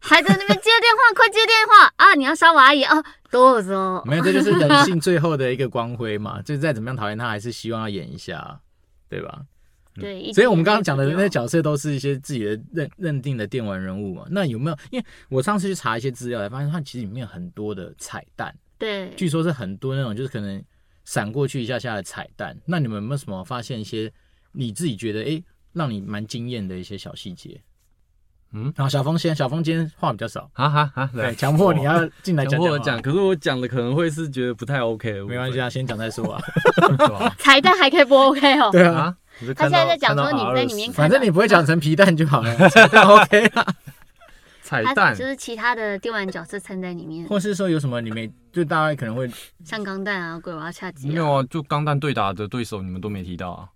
[0.00, 2.14] 还在那边接电话，快接电话啊！
[2.14, 3.02] 你要杀我阿姨啊？
[3.32, 4.04] 多少？
[4.04, 6.40] 没有，这就是人性最后的一个光辉嘛。
[6.46, 8.60] 就再怎么样讨厌他，还是希望要演一下，
[9.08, 9.44] 对吧？
[9.94, 10.32] 对。
[10.32, 14.24] 所以我们刚刚讲的那些角色都是一些自己的认认定的电玩人物嘛。
[14.30, 14.76] 那有没有？
[14.90, 18.54] 因为我上次去查一些资料，才发现它其实里面有很多的彩蛋。
[18.78, 19.10] 对。
[19.16, 20.62] 据说是很多那种，就是可能。
[21.04, 24.08] 闪过去一下下的彩蛋，那你们有没有什么发现一些
[24.52, 27.60] 你自己觉得哎、欸，让你蛮惊艳的一些小细节？
[28.54, 36.40] 嗯，然后小峰先，小峰今天话比较少，哈哈哈，对，强迫你要进来讲讲，我讲，可是我讲的可能会是觉得不太 OK，没关系啊，先讲再说啊。
[37.38, 38.70] 彩蛋还可以不 OK 哦？
[38.70, 39.16] 对啊，
[39.56, 43.66] 他现在在讲说你在里面看反正你不会讲成皮蛋就好了 彩蛋，OK 啦。
[44.62, 49.30] 彩蛋就是其他的电玩角色掺在里面，或是说有什么你没，就大概可能会
[49.64, 51.10] 像钢蛋啊、鬼娃恰吉啊。
[51.10, 53.68] 没有啊，就钢蛋对打的对手你们都没提到啊。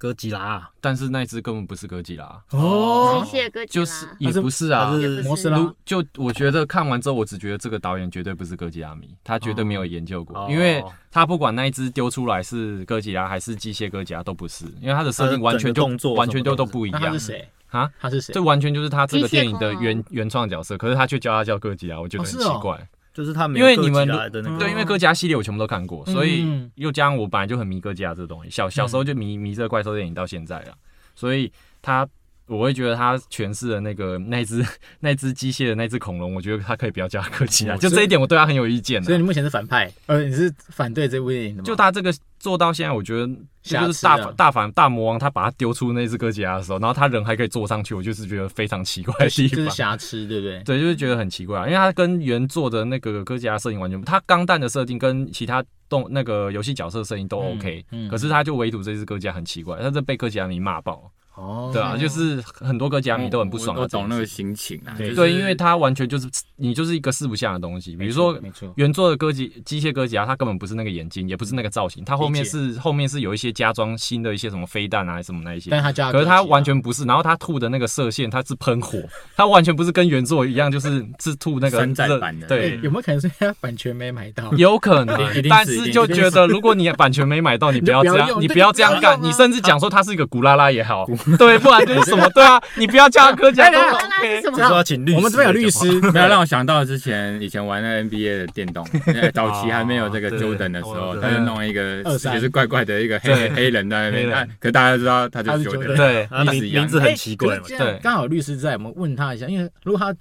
[0.00, 3.22] 哥吉拉啊，但是那只根本不是哥吉拉，哦。
[3.22, 3.84] 机械哥吉拉。
[3.84, 4.98] 就是也不是啊。
[4.98, 5.58] 是摩斯拉。
[5.58, 10.46] 如就我觉得看完之后，我只觉得这个导演绝对不是哥吉拉迷，他绝对没有研究过，哦。
[10.50, 17.02] 因为他不管那一只丢出来是哥吉拉还是机械哥吉拉都不是，因为他的设定完全就动作完全就都都不一样。
[17.02, 17.46] 他是谁？
[17.68, 17.90] 啊。
[18.00, 18.32] 他是谁？
[18.32, 22.88] 这完全就是他这个电影的原原创角色，可是他却叫他叫哥吉拉，我觉得很奇怪。
[23.12, 24.58] 就是他没因为你们的那嗯个。
[24.58, 30.74] 对，因为哥吉拉系列我全部都看过，所以嗯又加上我本来就很迷哥吉拉这个东西，小小时候就迷迷这个怪兽电影到现在了，
[31.14, 32.08] 所以他
[32.50, 34.66] 我会觉得他诠释的那个那只
[34.98, 39.04] 那只机械的那只恐龙，我觉得他可以不要叫他哥吉拉，哦就这一点我对他很有意见啊。
[39.04, 41.64] 所以你目前是反派，呃，你是反对这部电影的吗？
[41.64, 43.28] 就他这个做到现在，我觉得
[43.62, 49.74] 这就是大大反大魔王，他把他丢出那只哥吉拉的时候，然后他人还可以坐上去，我就是觉得非常奇怪的地就是方。
[49.74, 50.62] 瑕疵，对不对？
[50.64, 65.14] 对，就是觉得很奇怪啊，因为他跟原作的那个哥吉拉设定完全不，它钢弹的设定跟其他动那个游戏角色设定都 OK，、嗯嗯可是他就唯独这只哥吉拉很奇怪，他这被哥吉拉迷骂爆，哦，对啊，就是很多哥吉拉迷都很不爽我的我懂那个心情啊，对。
[65.14, 75.70] 对，因为它完全就是你就是一个四不像的东西，比如说没错，原作的哥吉机械哥吉拉，它根本不是那个眼睛，也不是那个造型，它后面是后面是有一些加装新的一些什么飞弹啊什么那一些。
[75.70, 78.98] 但，它加，可是它完全不是，然后它吐的那个射线它是喷火，
[79.36, 82.46] 它完全不是跟原作一样，就是 是吐那个山寨热版的。
[82.46, 84.52] 对，有没有可能是因为版权没买到？
[84.54, 85.16] 有可能
[85.48, 91.06] 但是就觉得如果你版权没买到，你不要这样， 你不要这样干，你甚至讲说它是一个古拉拉也好，
[91.38, 94.50] 对，不然就是什么，对啊，你不要叫他哥讲都古拉拉什。
[94.50, 94.58] 么？
[94.58, 94.68] 就？
[94.68, 107.98] 说请律师，我们这边有律师，没有让我想到之前以前玩那个 NBA 的电动， 呃早期还没有这个 Jordan 的时候，他就弄一个也是怪怪的一个黑黑人在那边，可大家都知道他就他是是 Jordan 对，他意思一样名名字很奇怪对。
[108.02, 110.14] 刚好律师在，我们问他一下，因为如果他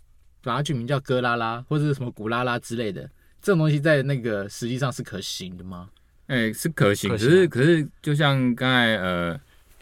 [0.43, 3.01] 把他取名叫哥拉拉或者是什么古拉拉之类的，
[3.41, 5.87] 这种东西在那个实际上是可行的吗？
[6.27, 9.35] 哎是可行，可可行啊是可是就像刚才呃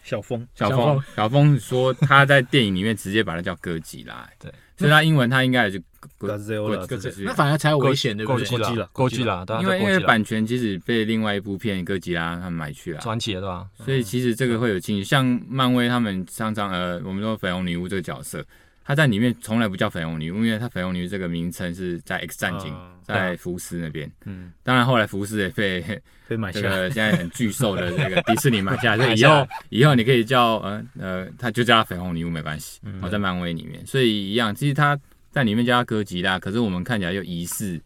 [0.08, 0.46] 小峰。
[0.54, 1.02] 小小峰。
[1.14, 5.82] 小峰说他在电影里面直接把它叫哥吉拉， 对，所以他英文他应该也是
[6.16, 8.44] 哥之类那反而才有危险，对不对？
[8.92, 13.66] 哥吉拉，哥因为因为版权其实被另外一部片哥吉拉他们买去了，嗯啊传奇的对吧？
[13.84, 15.04] 所以其实这个会有争议。
[15.04, 18.44] 像漫威他们常常呃，我们说绯红女巫这个角色，
[18.88, 24.10] 她在里面从来不叫绯红女巫，因为他绯红女巫这个名称是在 X 战警，嗯在福斯那边。
[24.24, 25.84] 嗯，当然后来福斯也被
[26.26, 32.80] 被买下来，个现在很巨兽的这个迪士尼买下来， 所以以后以后你可以叫呃呃，他就叫他绯红女巫没关系。
[32.82, 34.98] 嗯哦，在漫威里面，所以一样，其实他
[35.30, 37.78] 在里面叫他哥吉拉，可是我们看起来又疑似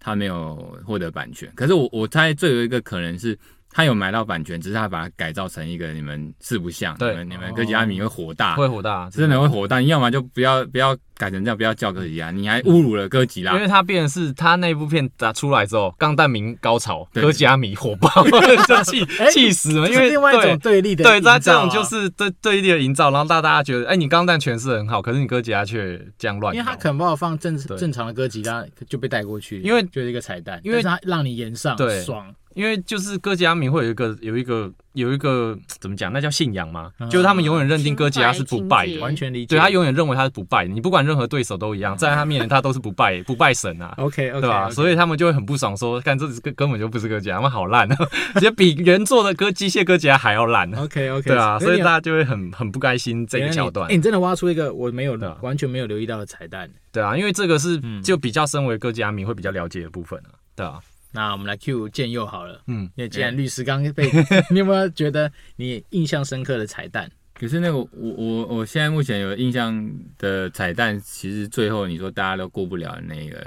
[0.00, 1.52] 他没有获得版权。
[1.54, 3.38] 可是我我猜最有一个可能是
[3.76, 9.80] 他有买到版权，只是他把它改造成一个你们四不像，对你们你们哥吉拉迷会火大，会火大，真的会火大。
[9.80, 13.60] 你要么就不要不要改成这样，不要叫哥吉拉，你还侮辱了哥吉拉因。
[13.60, 18.08] 为他变的是他那部片打出来之后，钢弹迷高潮，对哥吉拉迷火爆，
[18.66, 19.90] 就气气死了。
[19.90, 26.54] 因为另外一种对对立的对，他这种就是对对立的营造，然后大大家觉得，哎，你钢弹诠释很好，可是你哥吉拉却这样乱。
[26.54, 36.10] 因为他可能把我放正正常的哥吉他就被带过去，因为就是一个彩蛋，因为他让你演上对爽，因为就是哥吉拉迷会有一个有一个有一个怎么讲？
[36.10, 36.90] 那叫信仰嘛？
[36.98, 39.54] 嗯就是他们永远认定哥吉拉是不败的，完全理解。
[39.54, 40.72] 对他永远认为他是不败的。
[40.72, 43.92] 你不管任何对手都一样，在他面前他都是不败 不败神啊。
[43.98, 44.70] OK OK，对吧？
[44.70, 47.96] 所以他们就会很不爽，说：“看这根根本就不是哥吉拉，他们好烂啊，
[48.34, 50.82] 直接比原作的哥机械哥吉拉还要烂啊。
[50.84, 53.96] OK OK，对啊，所以大他家就会很很不开心这一桥段哎，。
[53.96, 56.70] 你真的挖出一个我没有对啊完全没有留意到的彩蛋。
[56.90, 60.32] 对啊，因为这个是嗯就比较身为哥吉拉迷会比较了解的部分啊。
[60.56, 60.80] 对啊，
[61.16, 64.04] 那我们来 Q 建佑好了，嗯，因为既然律师刚刚被，
[64.52, 67.10] 你有没有觉得你印象深刻的彩蛋？
[67.32, 73.46] 可是那个我我我现在目前有印象的彩蛋，其实最后你说大家都过不了的那个，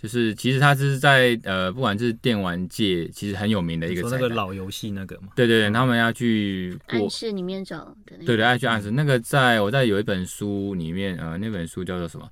[0.00, 4.28] 就是其实它是在呃，不管是电玩界，其实很有名的一个说那个。
[4.28, 8.90] 老游戏那个嘛，对对对，他们要去过暗，示里面找的那个对对，要去暗示。
[8.90, 12.28] 那个在我在有一本书里面，呃，那本书叫做什么？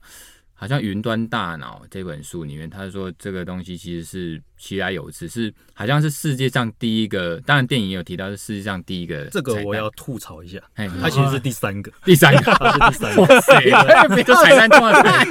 [0.54, 9.24] 好像《云端大脑》这本书里面，他说这个东西其实是其来有之，是好像是世界上第一个，当然电影也有提到是世界上第一个。
[9.26, 13.22] 这个我要，吐槽一下，哎，它其实是第三个，第三个， 它是第三个。
[13.22, 15.24] 哇塞，这彩蛋这么彩。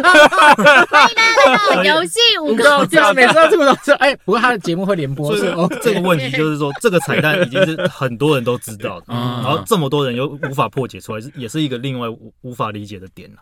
[1.73, 5.69] 到游戏五个这样每次都这么多次，哎，不过他的节目会连播，所以是哦。
[5.81, 13.38] 这个问题就是说，这个彩蛋已经是很多人都知道的，嗯 然后这么多人又无法破解出来，是也是一个另外无无法理解的点了。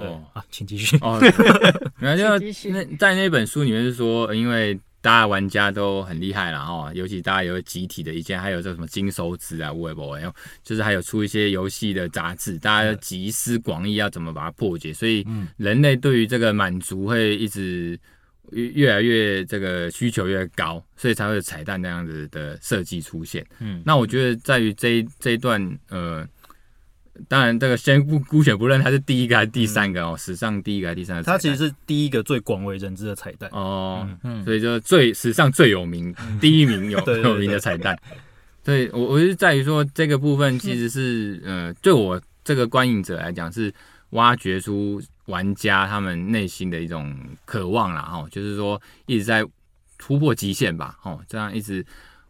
[0.00, 0.96] 对哦啊，请继续。
[1.00, 1.20] 哦，
[1.98, 10.18] 然后就那在那本书里面是说，因为大家玩家都很厉害了哈，尤其大家有集体的意见，还有这什么金手指啊、微博，
[10.64, 15.24] 就是还有出一些游戏的杂志，大家集思广益要怎么把它破解，所以
[15.56, 17.98] 人类对于这个满足会一直
[18.50, 23.46] 越越来越这个需求越高，所以才会有彩蛋那样子的设计出现。
[23.60, 26.26] 嗯，那我觉得在于这一这一段呃。
[27.28, 31.22] 当然，这个先不姑且不论它是第一个还是第三个哦，史上第一个还是第三个？
[31.22, 34.08] 它其实是第一个最广为人知的彩蛋哦，
[34.44, 37.98] 所以就最史上最有名，第一名有 有名的彩蛋。
[38.62, 43.72] 对，我我是在于说这个部分其实是呃，对我这个观影者来讲是
[44.10, 49.44] 挖掘出玩家他们内心的一种渴望啦，哦，就是说一直在
[49.98, 51.84] 突破极限吧，哦，这样一直。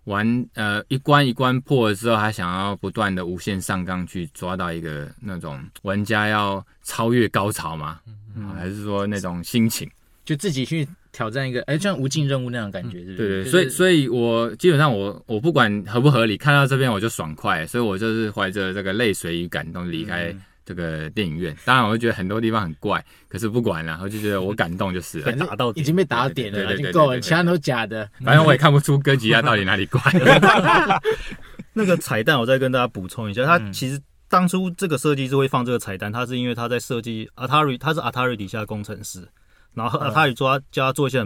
[0.07, 8.01] 玩呃一关一关破了之后，还想要不断的无限上纲去抓到一个那种玩家要超越高潮吗？
[8.35, 9.89] 嗯、还是说那种心情，
[10.25, 13.17] 就自己去挑战一个，哎、欸，像无尽任务那种感觉，是不是？
[13.17, 20.31] 对对，就是、所以所以我基本上我我不管合不合理，看到这边我就爽快，所以我就是怀着这个泪水与感动离开。
[20.33, 25.33] 嗯这个电影院，当然我会觉得很多地方很怪，可是不管了，我就觉得我感动就是了。
[25.37, 28.11] 打到已经被打到点了，已经够了，其他都假的。
[28.25, 30.03] 反正我也看不出哥吉亚到底哪里怪。
[31.73, 39.29] 那个彩蛋，我再跟大家补充一下，他其实当初这个设计师会放这个彩蛋，他是因为他在设计 Atari，他是 Atari 底下的工程师，
[39.73, 41.19] 然后 Atari 做他叫他做一些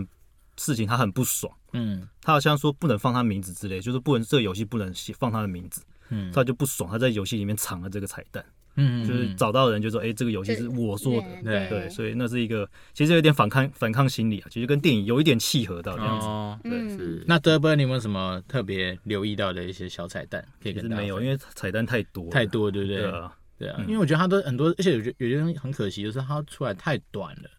[0.59, 1.50] 事情，他很不爽。
[1.72, 5.81] 嗯，他好像说不能放他名字之类，就是不能这个游戏不能放他的名字。
[6.11, 8.44] 嗯，他就不爽，他在游戏里面藏了这个彩蛋。
[8.76, 16.26] 嗯，就是找到人就说，哎、欸，这个游戏是我做的，对对，所以那是一个其实有点反抗反抗心理啊，其实跟电影有一点契合到这样子。
[16.26, 17.22] 哦，对，是。
[17.26, 21.02] 那德伯，你有没有什么特别留意到的一些小彩蛋可以跟大家？
[21.02, 22.98] 没有，因为彩蛋太多太多，对不对？
[22.98, 27.50] 对啊，对啊，因为我觉得它都很多，而且有些有些东西很可惜，就是它出来太短了。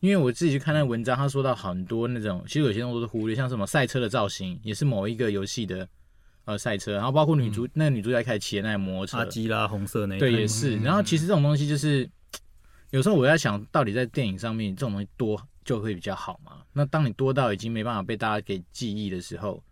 [0.00, 5.88] 因为我自己去看那文章，他说到很多那种，其实有些东西都是忽略，像什么赛车的造型，也是某一个游戏的。
[6.48, 10.78] 呃，赛车，然后包括女主，嗯、那个女主角开始骑的那台摩托车，阿基拉红色那一，对，也是。
[10.78, 12.08] 然后其实这种东西就是，
[12.88, 16.52] 有时候我在想，到底在电影上面这种东西多就会比较好嘛？
[16.72, 19.62] 那当你多到已经没办法被大家给记忆的时候，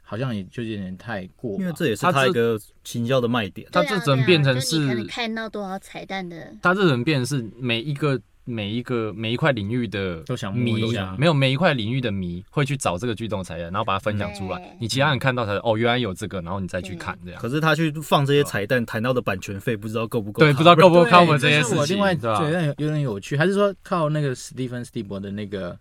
[0.00, 1.58] 好像也就有点太过。
[1.60, 8.18] 因为这也是他一个行销的卖点，他这整变成是你看到多少彩蛋的，他这整变成是每一个。
[8.44, 10.74] 每一个每一块领域的都想迷，
[11.18, 14.76] 没有每一块领域的迷会去找这个剧动彩蛋，然后把它分享出来。
[14.78, 17.40] 你其他人看到才哦，原来有这个，然后你再去看这样。
[17.40, 20.40] 可是他去放这些彩蛋，谈到的版权费不知道够不够？
[20.40, 21.96] 对，不知道够不够靠我们这些事情。
[21.96, 25.78] 另外，觉得，有点有趣，还是说靠那个史蒂芬斯蒂伯的那个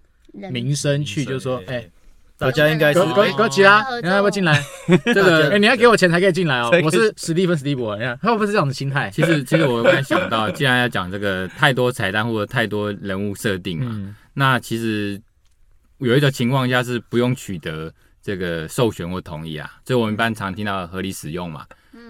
[0.52, 1.86] 名声去，就是说，哎。
[2.44, 4.62] 大家应该是哥哥吉拉，你看要不要进来？
[5.06, 6.70] 这个，哎，你要给我钱才可以进来哦。
[6.84, 9.10] 我是史蒂芬史蒂博，你看他会不会是这种心态？
[9.10, 15.20] 其实，其实我刚才想到，既然要讲这个太多彩蛋或者太多人物设定嘛，那其实
[16.00, 19.72] 有一种情况下是不用取得这个授权或同意啊。
[19.86, 21.66] 就我们一般常听到合理使用嘛。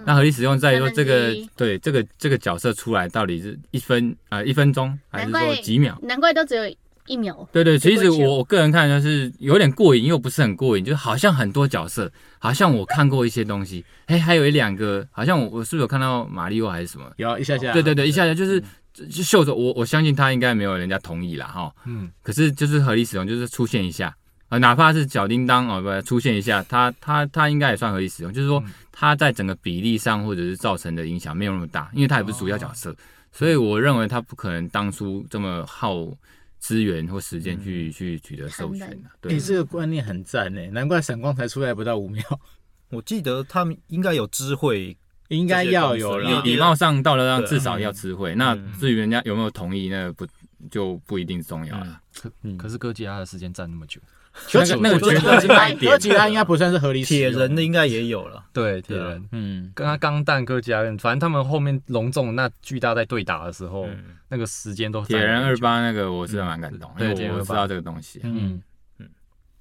[0.06, 5.98] 那合理使用在于说这个对这个这个角色出来到底是一分啊一分钟还是说几秒？
[6.02, 6.76] 难怪都只有。
[7.08, 17.12] 一秒，对对，其实我我个人看就是有点过瘾，又不是很过瘾，就好像很多角色，好像我看过一些东西，哎，还有一两个，好像我我是不是有看到马里奥还是什么？
[17.18, 18.63] 有一下下，对对对，一下下就是
[18.94, 24.16] 就秀着我我相信他应该没有人家同意啦哈，嗯，可是就是合理使用，就是出现一下
[24.48, 28.63] 啊，哪怕是小叮当哦不出现一下，他他他应该也算合理使用，就是说
[28.94, 32.96] 他在整个比例上或者是造成的影响没有那么大，因为他也不是主要角色，
[33.34, 36.08] 所以我认为他不可能当初这么耗。
[36.63, 42.23] 资源或时间去去取得授权的，对，你这个观念很赞诶，难怪闪光才出来不到五秒。
[42.88, 44.95] 我记得他们应该有知会，
[45.28, 48.34] 应该要有礼，礼貌上到了让至少要知会。
[48.36, 50.26] 那至于人家有没有同意，那不
[50.71, 52.02] 就不一定重要了。
[52.58, 53.99] 可是哥吉拉的时间站那么久。
[54.54, 57.04] 那个那个角色是卖点，哥吉拉应该不算是合理。
[57.04, 63.88] 铁人的应该也有了，对，铁人，嗯，跟他钢弹哥吉拉，反正他们后面隆重那巨大在对打的时候，
[64.29, 65.04] 那个时间都。
[65.06, 68.62] 铁人二八那个我是蛮感动，因为我知道这个东西，嗯
[68.98, 69.10] 嗯，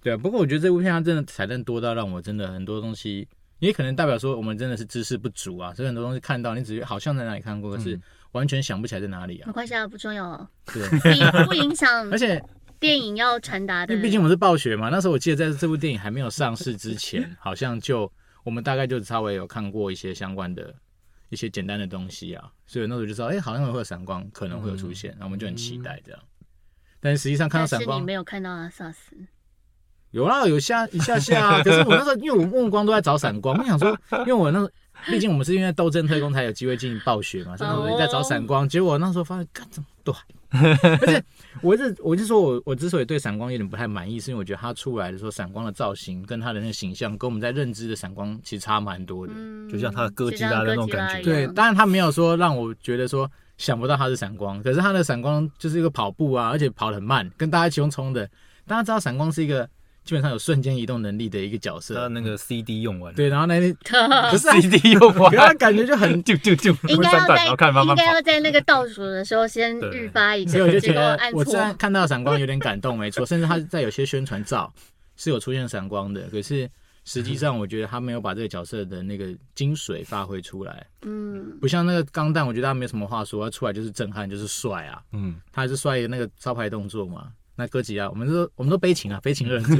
[0.02, 0.16] 对啊。
[0.16, 8.00] 不过我觉得这部片它真的彩蛋多到让我真的很多东西，也可能代表说我们真的是知识不足啊，所以很多东西看到你只是好像在哪里看过，可是
[8.32, 9.46] 完全想不起来在哪里啊。
[9.46, 12.42] 没关系啊，不重要，对，不影响，而且。
[12.82, 14.88] 电影要传达的，因为毕竟我是暴雪嘛。
[14.88, 18.10] 那时候我记得在这部电影还没有上市之前， 好像就
[18.42, 20.74] 我们大概就稍微有看过一些相关的
[21.28, 26.20] 一些简单的东西啊，所以那时候就知道，哎，好像会有闪光，可能会有出现，然后我们就很期待这样。
[26.98, 29.16] 但是实际上看到闪光，你没有看到啊，萨斯
[30.10, 31.62] 有啊，有下一下下啊。
[31.62, 34.68] 可是我那时候因为我目光都在找闪光，我想说，因为我那
[35.06, 38.68] 毕竟我们是因为斗争特工才有机会进暴雪嘛，所以我在找闪光。
[38.68, 39.88] 结果那时候发现，干怎么？
[40.04, 40.16] 短。
[40.52, 41.24] 而且
[41.62, 49.32] 我是我就说我我之所以对闪光有点不太满意，是因为我觉得他出来的时候闪光的造型跟他的那个形象，跟我们在认知的闪光其实差蛮多的。
[49.34, 51.22] 嗯，就像他的哥吉拉的那种感觉。
[51.22, 58.28] 对，当然他没有说让我觉得说想不到他是闪光，可是他的闪光就是一个跑步啊，而且跑得很慢，跟大家一起用冲的。
[58.66, 59.68] 大家知道闪光是一个。
[60.04, 63.60] 基本上有瞬间移动能力的一个角色，他那个 CD 用完，对，然后那
[64.30, 74.72] 不是 CD 用完，他感觉就很 就就就应该要在应该要在那个倒数的时候先预发一下，所以我就觉得 我虽然看到闪光有点感动，没错，甚至他在有些宣传照
[75.16, 76.68] 是有出现闪光的，可是
[77.04, 87.28] 实际上我觉得他没有把这个角色的那个精髓发挥出来，嗯，不像那个钢弹，我觉得他没什么话说，他出来就是震撼，就是帅啊，嗯，他还是帅的那个招牌动作嘛。
[87.54, 89.76] 那哥吉拉，我们都我们都悲情啊，悲情二人组，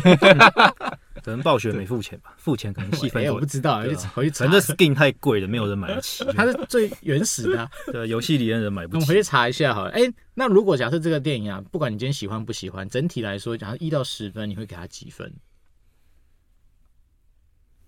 [1.25, 2.35] 可能暴雪没付钱吧？
[2.37, 3.25] 付钱可能戏份。
[3.25, 3.89] 哎，我不知道，回
[4.25, 4.45] 去查。
[4.45, 6.23] 反正 skin 太贵了，没有人买得起。
[6.37, 8.97] 它是最原始的， 对，游戏里面人买不起。
[8.97, 9.91] 我们回去查一下好了。
[9.93, 10.03] 哎，
[10.35, 15.33] 那如果假设这个电影啊，不管你今天喜欢不喜欢，整体来说，假设一到十分，你会给他几分？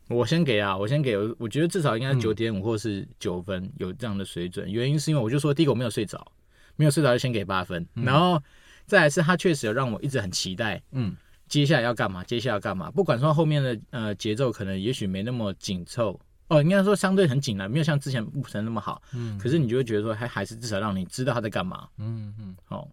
[0.09, 4.71] 我先给啊，我先给，我觉得至少应该是九点五或是九分，有这样的水准。
[4.71, 6.27] 原因是因为我就说，第一个我没有睡着，
[6.77, 8.43] 没有睡着就先给八分，然后。
[8.87, 11.17] 再来是，他确实有让我一直很期待，嗯，
[11.49, 12.23] 接下来要干嘛？
[12.25, 12.91] 接下来要干嘛？
[12.91, 16.19] 不管说后面的呃节奏可能也许没那么紧凑。
[16.49, 22.87] 哦，应该说相对很紧了，没有像之前雾神那么好，嗯，可是你就会觉得说还还是至少让你知道他在干嘛，嗯嗯，好，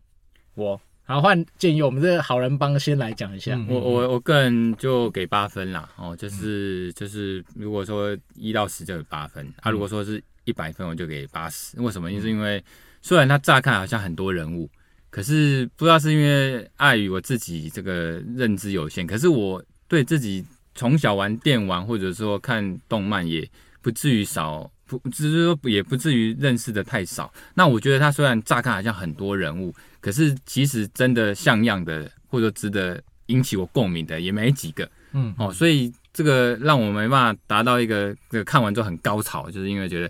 [0.56, 0.80] 我。
[1.04, 12.10] 好换建议我们这个好人帮先来讲一下，我我我个人就给八分啦，哦，就是就是如果说一到十就有八分，啊，如果说是一百分我就给八十，为什么？
[12.10, 12.64] 就是因为
[13.02, 14.70] 虽然他乍看好像很多人物。
[15.12, 20.44] 可是不知道是因为碍于我自己这个认知有限，可是我对自己
[20.74, 23.48] 从小玩电玩或者说看动漫也
[23.82, 27.32] 不至于少，不只是说也不至于认识的太少。
[27.56, 34.90] 那我觉得他虽然乍看好像很多人物，可是其实真的像样的或者值得引起我共鸣的也没几个。
[35.12, 40.10] 嗯，哦，所以这个让我没办法达到一个这个看完之后很高潮，就是因为觉得。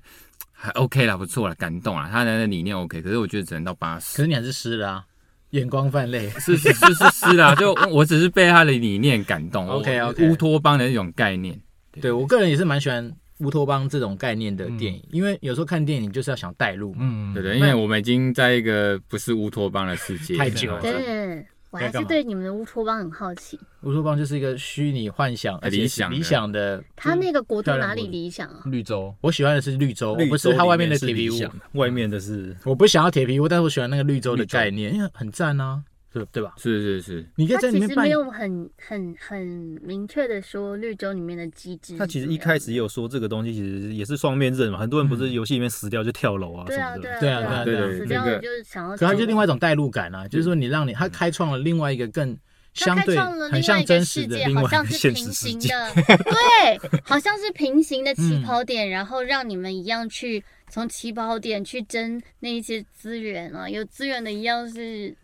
[0.64, 4.16] 还 OK 啦，不错啦，感动啦，他的理念 OK，可是我觉得只能到八十。
[4.16, 5.04] 可是你还是湿了啊，
[5.50, 9.68] 眼光泛泪，是是是是湿啦，就我只是被他的理念感动。
[9.68, 11.60] OK OK，乌托邦的那种概念，
[11.92, 20.82] 对，对我个人也是蛮喜欢乌托邦这种概念的电影，嗯、因为有时候看电影就是要想带入，嗯，对对，因为我们已经在一个不是乌托邦的世界太久了。
[20.82, 21.44] 对。
[21.72, 23.60] 我还是对你们的乌托邦很好奇。
[23.84, 26.84] 乌托邦就是一个虚拟幻想，理想理想的。
[26.96, 28.62] 它那个国度哪里理想啊？
[28.66, 29.16] 绿洲。
[29.22, 31.40] 我喜欢的是绿洲，不是它外面的铁皮屋。
[31.80, 35.82] 外面的是，我不想要铁皮屋，但是我喜欢那个绿洲的概念，因为很赞啊。
[36.14, 36.54] 对对吧？
[36.58, 37.88] 是是是，你可以在里面。
[37.88, 39.48] 他其实没有很很很
[39.82, 41.98] 明确的说绿洲里面的机制。
[41.98, 47.20] 他其实一开始也有说这个东西其实也是双面刃嘛，很多人不是游戏里面死掉就跳楼啊什么的。
[47.22, 48.98] 对啊对啊对啊，死掉了就是想要。
[48.98, 52.38] 可他就另外一种代入感啊，就是说你让你他开创了另外一个更
[52.74, 53.18] 相对
[53.50, 65.16] 很像真实的，好像是平行的， 对，好像是平行的起跑点，然后让你们一样去从起跑点去争那一些资源啊，有资源的一样是。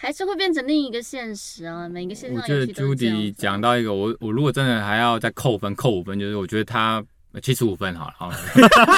[0.00, 1.88] 还是会变成另一个现实啊！
[1.88, 2.88] 每个线上游戏都这样。
[2.88, 7.04] 我觉得朱迪讲到一个，我我如果真的还要再扣分，扣五分，就是我觉得他
[7.42, 8.36] 七十五分好了，好了，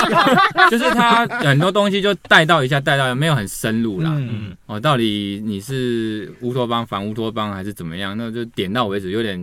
[0.70, 4.10] 就是他很多东西就带到一下，带到没有很深入啦。
[4.14, 8.14] 嗯哦，到底你是乌托邦反乌托邦还是怎么样？
[8.14, 9.42] 那就点到为止，有点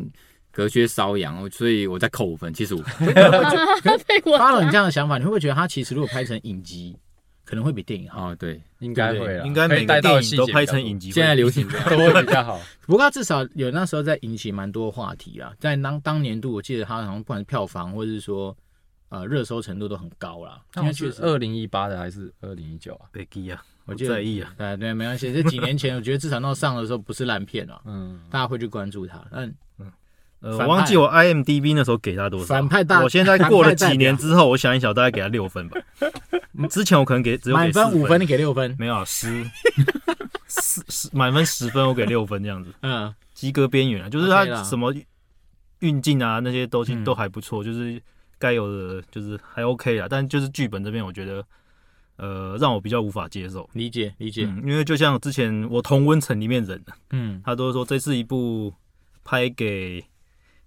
[0.51, 3.13] 隔靴搔痒，所以我再扣五分，七十五分。
[4.37, 6.95] 发了你这样的想法，你会不会觉得他其实如果拍成影集？
[7.47, 12.59] 可能会比电影好，对，应该会，应该每个电影都拍成影集，现在流行都会比较好。
[12.85, 18.53] 不过他至少有那时候在引起蛮多话题啊，在当当年度，我记得他好像不管是票房或者是说
[19.07, 20.59] 呃热搜程度都很高啦。
[20.75, 23.07] 应该是二零一八的还是二零一九啊？
[23.13, 24.53] 别记啊，我记得在意啊。
[24.57, 29.55] 对对，没关系， 这几年前我觉得至少那上的时候不是烂片啊，嗯，大家会去关注他，嗯。
[30.39, 32.45] 呃，我忘记我 IMDB 那时候给他多少。
[32.45, 35.81] 反派大，我现在过了几年之后，我想一想，大概给他六分吧。
[36.69, 38.75] 之前我可能给只有满分五分，你给六分？
[38.79, 39.43] 没有啊，十
[40.47, 42.73] 十十满分十分，我给六分这样子。
[42.81, 44.93] 嗯，及格边缘啊，就是他什么
[45.79, 48.01] 运镜啊那些东西都还不错，就是
[48.39, 50.07] 该有的就是还 OK 啊。
[50.09, 51.45] 但就是剧本这边，我觉得
[52.15, 53.69] 呃让我比较无法接受。
[53.73, 58.73] 理解理解，因为就像之前我同温层里面人，嗯，他都说这是一部
[59.23, 60.03] 拍给。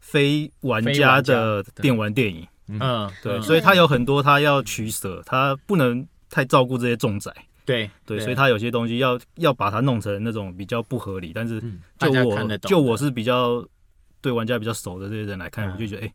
[0.02, 11.60] 非玩家的电玩电影，嗯，对，所以他有很多他要取舍，他不能太照顾这些重载，对对，所以他有些东西要要把它弄成那种比较不合理，但是
[11.98, 13.66] 就我就我是比较
[14.20, 16.14] 对玩家比较熟的这些人来看，我就觉得，哎，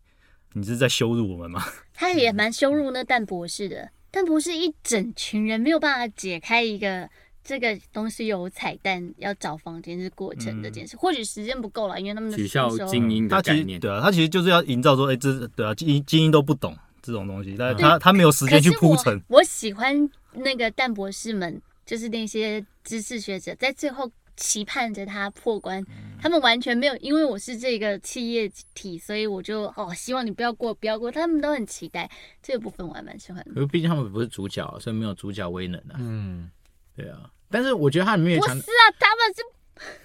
[0.54, 1.64] 你是在羞辱我们吗？
[1.94, 7.10] 他也蛮羞辱那蛋博士的，蛋博士一整群人没有办法解开一个
[7.46, 19.22] 这个东西有彩蛋，要找房间是过程这件事，嗯、或许时间不够了，因为他们的取消精英的概念，对啊，他其实就是要营造说，哎、欸，这对啊，精英精英都不懂这种东西，但是他他没有时间去铺陈。
[19.30, 24.12] 我喜欢那个蛋博士们，就是那些知识学者，在最后。
[24.38, 25.82] 期盼着他破关，
[26.20, 31.10] 他们完全没有，因为我是这个企业体，所以我就哦，希望你不要过，不要过。
[31.10, 32.12] 他们都很期待
[32.44, 33.52] 这个部分，我还蛮喜欢的。
[33.52, 35.96] 因为毕竟他们不是主角，所以没有主角威能啊。
[36.00, 36.52] 嗯，
[36.98, 37.32] 对啊。
[37.50, 39.44] 但是我觉得它里面也不是啊，他们是。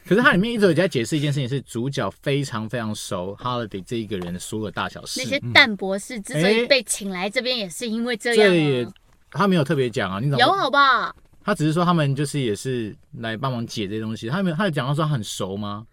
[0.05, 5.21] 可是它里面一直有在解释一件事情，是主角非常非常熟 Holiday 这一个人的所有大小事。
[5.23, 8.51] 那些蛋博士之所以被请来这边，也是因为这样、啊。
[8.51, 8.89] 这也
[9.31, 11.15] 他没有特别讲啊，你怎么有好不好？
[11.45, 15.87] 他只是说他们就是也是来帮忙解这些东西，他没有，他有讲到说他很熟吗？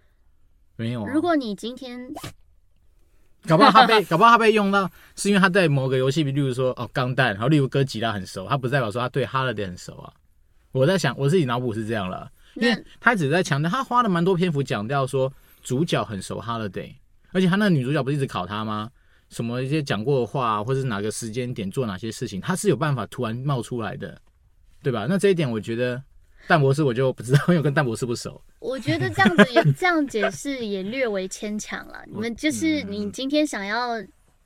[0.75, 1.11] 没有啊。
[1.13, 2.11] 如果你今天
[3.47, 10.11] 搞不好他被 搞不好他被用到，是因为他在某个游戏，例如说哦钢弹，然后例如哥吉拉很熟，他不代表说他对哈勒德很熟啊。
[10.77, 15.31] 我在想我自己脑补是这样了，因为他只是在强调，他花了蛮多篇幅讲掉说
[15.63, 16.81] 主角很熟哈勒德，
[17.31, 18.89] 而且他那个女主角不是一直考他吗？
[19.29, 24.21] 什么一些讲过的话，或者是哪个时间点做哪些事情，他是有办法突然冒出来的。
[24.83, 25.07] 对吧？
[25.09, 26.01] 那这一点我觉得，
[26.47, 28.39] 蛋博士我就不知道，因为我跟蛋博士不熟。
[28.59, 32.03] 我觉得这样子也这样解释也略为牵强了。
[32.05, 33.99] 你们就是你今天想要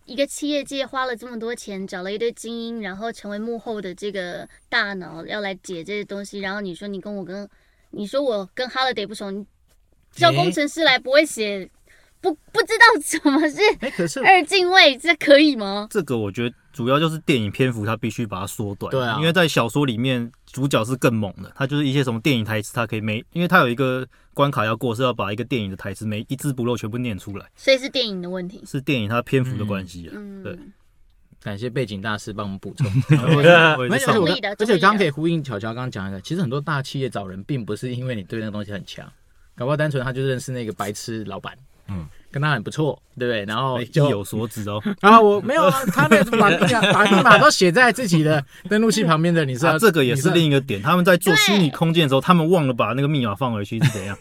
[0.06, 6.40] 一个企业界花了这么多钱找了一堆精英，然后成为幕后的这个大脑，要来解这些东西。
[6.40, 7.48] 然后你说你跟我跟
[7.92, 9.46] 你说我跟 Holiday 不熟，你
[10.12, 11.70] 叫工程师来不会写，
[12.22, 15.88] 不不知道什么是哎，可是二进位这可以吗？
[15.90, 16.56] 这个我觉得。
[16.72, 18.90] 主要就是电影篇幅，它必须把它缩短。
[18.92, 21.52] 对啊，因为在小说里面，主角是更猛的。
[21.54, 27.46] 他就是一些什么电影台词，他可以每，因为他有一个关卡要过，是要把一个电影的台词每一字不漏全部念出来。
[27.58, 30.14] 所以是电影的问题，是电影它篇幅的关系啊。
[30.16, 30.58] 嗯、对，
[31.44, 32.88] 感谢背景大师帮我们补充。
[33.20, 39.06] 而且刚刚可以呼应巧巧刚刚讲的，其实很多大企业找人，并不是因为你对那个东西很强，
[39.58, 41.54] 搞不好单纯他就认识那个白痴老板。
[41.92, 42.08] 嗯。
[42.34, 43.44] 跟他很不错，对不对？
[43.44, 44.82] 然后就意有所指哦。
[45.02, 46.50] 然 后我没有啊，他那把
[46.94, 49.78] 把密码都写在自己的登录器旁边的，你知道？
[49.78, 50.82] 这个也是另一个点。
[50.82, 54.18] 他们在做虚拟空间的时候，他们忘了把那个密码放回去是怎样？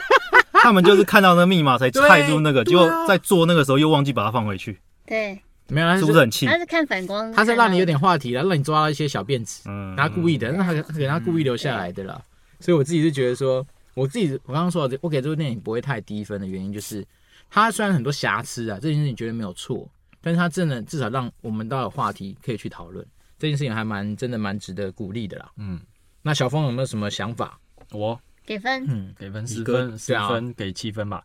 [0.52, 4.78] 他们就是看到那个密码才猜出那个，结果在做那个时候又忘记把它放回去。
[5.06, 6.44] 对，没有，是不是很气？
[6.44, 12.20] 他是看反光，他是让你有点话题了，让你抓到一些小辫子，嗯，他故意的，那他给他故意留下来的啦。
[12.60, 17.04] 所以我自己是觉得说，我自己我刚刚说的，我给这部电影不会太低分的原因就是。
[17.48, 19.88] 它虽然很多瑕疵啊，这件事情绝对没有错，
[20.20, 23.06] 但是它真的至少让我们都有话题可以去讨论，
[23.38, 25.52] 这件事情还蛮真的蛮值得鼓励的啦。
[25.56, 25.80] 嗯，
[26.22, 27.56] 那小峰有没有什么想法？
[27.92, 28.20] 我？
[28.44, 31.24] 给分，嗯，给分十分，十分给七分吧，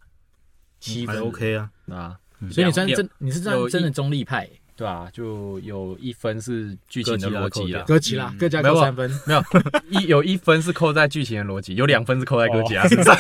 [0.80, 1.20] 七分。
[1.22, 2.20] OK 啊，啊，
[2.52, 4.48] 所以你真真你是真真的中立派。
[4.82, 9.44] 对啊，就有一分是剧情的逻辑了，哥吉拉，各加三分，没有
[9.92, 13.16] 一有一分是扣在剧情的逻辑，有两分是扣在哥吉拉身上，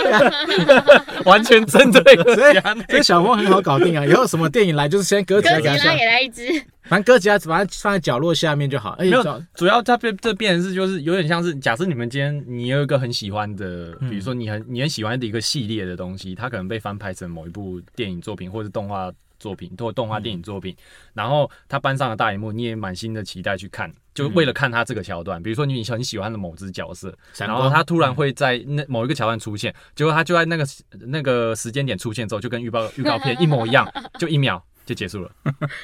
[1.24, 2.74] 完全针对哥吉拉。
[2.90, 6.42] 所以小峰很好搞定啊， 以后什么电影来就是先哥吉拉给他来一只，
[6.82, 8.94] 反正哥吉拉把它放在角落下面就好。
[8.98, 19.10] 没有，主要它变这变成是就是有点像是，假设你们今天你有一个很喜欢的，比如说你很你很喜欢的一个系列的东西，它可能被翻拍成某一部电影作品或者动画。
[19.38, 20.82] 作品或动画电影作品，嗯、
[21.14, 25.40] 然后他搬上了大荧幕，你也满心的期待去看，就为了看他这个桥段。
[25.40, 30.66] 嗯、比如说你很喜欢的某只角色，然后他突然会在那某一个桥段出现，嗯、结果他就在那个
[31.06, 33.86] 那个时间点出现之后，就跟预告 预告片一模一样，
[34.18, 35.30] 就一秒就结束了，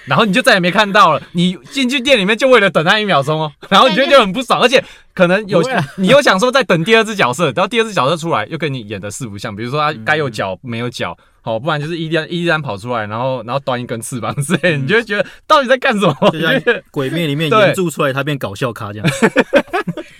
[0.06, 1.20] 然后你就再也没看到了。
[1.32, 4.82] 你进去店里面就为了等他一秒钟哦，然后你觉得就很不爽，而且
[5.14, 5.62] 可能有
[5.96, 11.16] 你又想说再等第二只角色，然后第二只角色出来又跟你演的四不像，比如说他该有脚没有脚。
[11.44, 16.30] 好，不然就是伊利安伊利安跑出来，然后然后端一根翅膀之类，你就会觉得到底在干什么？
[16.30, 16.52] 就像
[16.92, 19.08] 鬼灭里面炎柱出来，他变搞笑咖这样。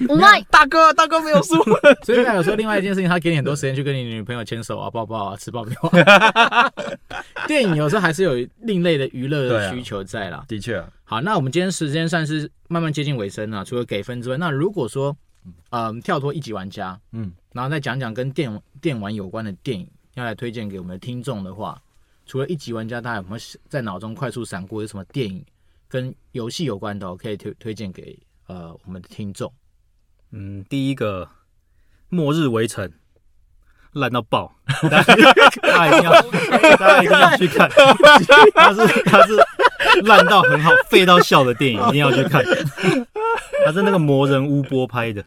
[0.09, 1.55] 不卖，大哥大哥没有输。
[2.03, 5.89] 所以他有时候另外一件事情，他给你很多时间去跟你女朋友牵手啊、抱抱啊、吃爆米花。
[7.47, 10.43] 电影有时候还是有另类的娱乐的需求在啦。
[10.49, 10.83] 的确。
[11.13, 13.63] 好，那我们今天时间算是慢慢接近尾声了。
[13.63, 15.15] 除了给分之外，那如果说，
[15.69, 19.87] 嗯，跳脱一级玩家，嗯，然后再讲讲跟电电玩有关的电影。
[20.15, 21.79] 要来推荐给我们的听众的话，
[22.25, 25.45] 除了一级玩家，大家有没有在脑中快速闪过有什么电影
[25.87, 29.53] 跟游戏有关的，哦，可以推推荐给呃我们的听众？
[30.31, 31.27] 嗯，第一个
[32.09, 32.89] 《末日围城》
[33.93, 34.51] 烂到爆
[34.91, 35.25] 大家一定
[36.05, 36.23] 要
[36.79, 37.69] 大家一定要去看，
[38.57, 39.37] 它是它是
[40.05, 42.45] 烂到很好、废到笑的电影，一定要去看。
[43.65, 45.25] 他是那个魔人乌波拍的。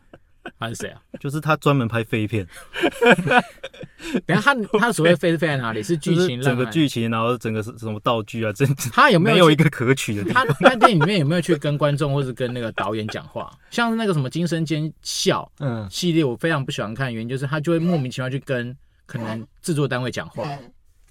[0.59, 1.01] 他是谁啊？
[1.19, 2.47] 就是他专门拍废片，
[4.27, 5.81] 等下他他所谓废是废在哪里？
[5.81, 8.53] 是剧情整个剧情，然后整个是什么道具啊？
[8.53, 10.45] 真他有没有没有一个可取的地方？
[10.47, 13.51] 他他电影里面有没有去跟观众或是跟那个导演讲话？
[13.71, 18.75] 像是那个什么《惊声尖笑》嗯系列，我非常不喜欢看，原因就是他就会莫名其妙去跟
[19.07, 20.47] 可能制作单位讲话，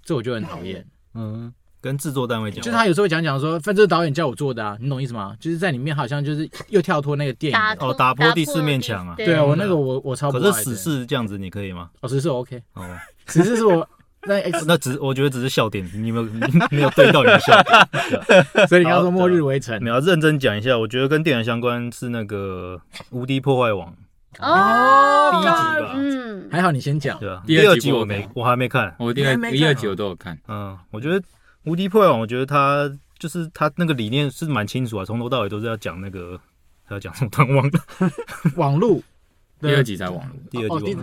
[0.04, 0.86] 这我就很讨厌。
[1.14, 1.52] 嗯。
[1.84, 5.36] 跟制作单位讲，就是他有时候讲讲说，反正导演叫我做的啊，你懂意思吗？
[5.38, 9.14] 就是在里面好像就是又跳脱那个电影哦，打破第四面墙啊。
[9.18, 10.38] 对啊，我那个我我超不。
[10.40, 11.90] 可是死侍这样子你可以吗？
[12.00, 12.82] 哦，死侍 OK 哦，
[13.28, 13.86] 死侍是我
[14.26, 16.22] 那那只我觉得只是笑点，你没有
[16.70, 17.86] 没有对到你的笑点。
[18.66, 20.78] 所以你刚刚说末日围城，你要认真讲一下。
[20.78, 22.80] 我觉得跟电影相关是那个
[23.10, 23.94] 无敌破坏王
[24.38, 25.46] 哦，第一集
[25.82, 27.42] 吧，嗯，还好你先讲，对吧？
[27.46, 31.22] 第二集我没，我还没看，我第二第二集我都有看，嗯，我觉得。
[31.64, 36.40] 无敌破坏王，我觉得他就是他那个理念是蛮清楚啊，从头到尾都是要讲那个，
[36.86, 37.30] 他要讲什么？
[37.30, 37.80] 断网的
[38.56, 39.02] 网路。
[39.60, 40.94] 第二集在网路，第二集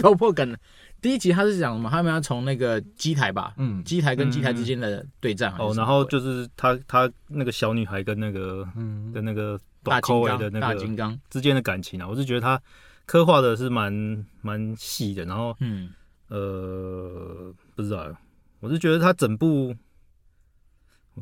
[0.00, 0.56] 头破梗了。
[1.02, 1.90] 第一集他是讲什么？
[1.90, 5.52] 他们要从那个机台吧，嗯，机台跟机台之间的对战。
[5.58, 12.58] 哦，然后就是他他那个小女孩跟那个嗯跟那个大金刚的那个大金刚之间的感情啊，我是觉得他
[13.04, 13.92] 刻画的是蛮
[14.40, 15.26] 蛮细的。
[15.26, 15.90] 然后嗯
[16.28, 18.06] 呃不知道，
[18.60, 19.74] 我是觉得他整部。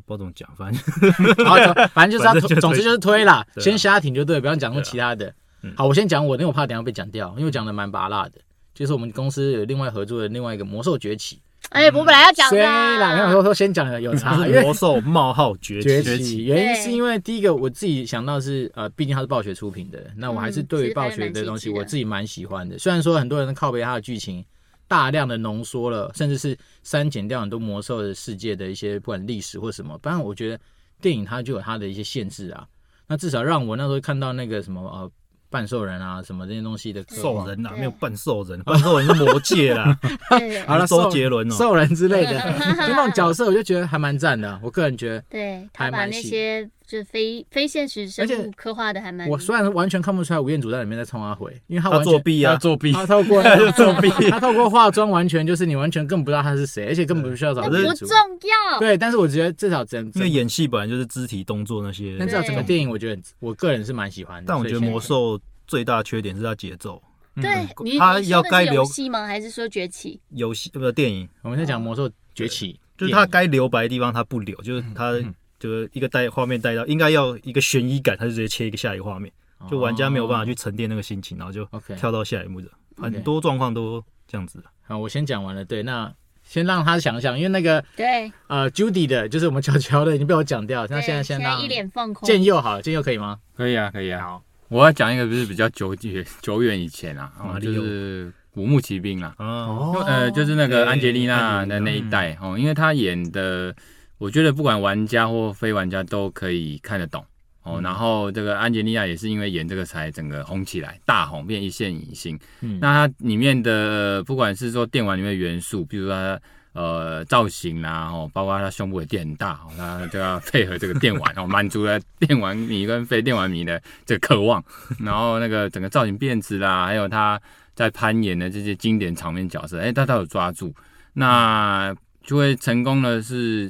[0.05, 5.33] 不知道怎么讲，反正 反正就是要，总之就是推啦，先瞎挺就对，不要讲那其他的。
[5.75, 8.33] 好，我先讲我，因为我怕等下被讲掉，因为我讲的蛮拔辣的。
[8.73, 11.41] 就是我们公司有另外合作的另外一个魔兽崛起。
[11.69, 14.37] 哎，我本来要讲的，啦，没有说说先讲的有差。
[14.63, 22.79] 魔兽冒号崛起，原因是因为第一个我自己想到是呃，毕竟它是暴雪出品的，那我还是对于暴雪的东西我自己蛮喜欢的。
[22.79, 24.45] 虽然说很多人靠背它的剧情。
[24.89, 29.97] 大量的浓缩了，甚至是删减掉很多魔兽的世界的一些不管历史或什么。
[30.01, 30.59] 当然我觉得
[30.99, 32.67] 电影它就有它的一些限制啊。
[33.07, 35.09] 那至少让我那时候看到那个什么呃。
[35.51, 39.99] 半兽人啊，什么这些东西的兽人啊，没有半兽人，半兽人是魔界啦。
[40.67, 42.39] 好了，周杰伦哦，兽人之类的，
[42.87, 44.59] 就那种角色，我就觉得还蛮赞的。
[44.61, 49.29] 我个人觉得，对还蛮那些就非非现实生物刻画的还蛮。
[49.29, 53.43] 我虽然完全看不出来吴彦祖在里面在冲阿回，因为他作弊啊，作弊，他透过
[53.77, 57.61] 作弊，他透过化妆，完全就是你完全更不知道他是谁，而且根本不需要找。
[57.61, 58.79] 不重要。
[58.79, 64.45] 对，但是我觉得至少整，因为演戏本来就是肢体动作那些，但至少整个电影，我觉得我个人是蛮喜欢的。
[64.47, 65.39] 但我觉得魔兽。
[65.69, 66.99] 最大的缺点是它节奏。
[67.35, 67.67] 对，
[67.99, 69.27] 他要该留戏吗？
[69.27, 70.19] 还是说崛起？
[70.29, 75.13] 游戏不是电影，我们在讲魔兽崛起，就是他该留白的地方他不留，就是他
[75.59, 79.31] 就是一个带画面带到，应该要一个悬疑感，他就直接切一个下一个画面，
[79.69, 81.65] 就玩家没有办法去沉淀那个心情，然后就
[81.97, 84.63] 跳到下一幕的，很多状况都这样子。
[84.87, 85.63] 好，我先讲完了。
[85.65, 86.11] 对，那
[86.43, 92.25] 先让他想想，因为那个对呃 Judy 的，就是我们乔乔的已经被我讲掉，那现在先让一脸放空。
[92.25, 93.39] 建佑好，建佑可以吗？
[93.55, 94.21] 可以啊，可以啊。
[94.21, 94.43] 好。
[94.69, 103.75] 我要讲一个不是比较久远 久远以前啊，就是古墓奇兵啦，哦，呃，就是那个安吉丽娜的那一代哦，因为他演的，
[104.19, 107.25] 我觉得不管玩家或非玩家都可以看得懂
[107.63, 107.81] 哦。
[107.83, 112.39] 然后这个安吉丽亚也是因为演这个才整个红起来，大红变一线影星。
[112.79, 116.39] 那它里面的不管是说电玩里面的元素，比如说它。
[116.73, 124.63] 呃，造型啊，哦，包括他胸部的垫很大，他就要配合这个电玩，哦，满足了电玩迷跟非电玩迷的这个渴望。
[124.99, 127.41] 然后那个整个造型变质啦，还有他
[127.73, 130.73] 在攀岩的这些经典场面角色，哎，他都有抓住，
[131.13, 131.93] 那
[132.23, 133.69] 就会成功的是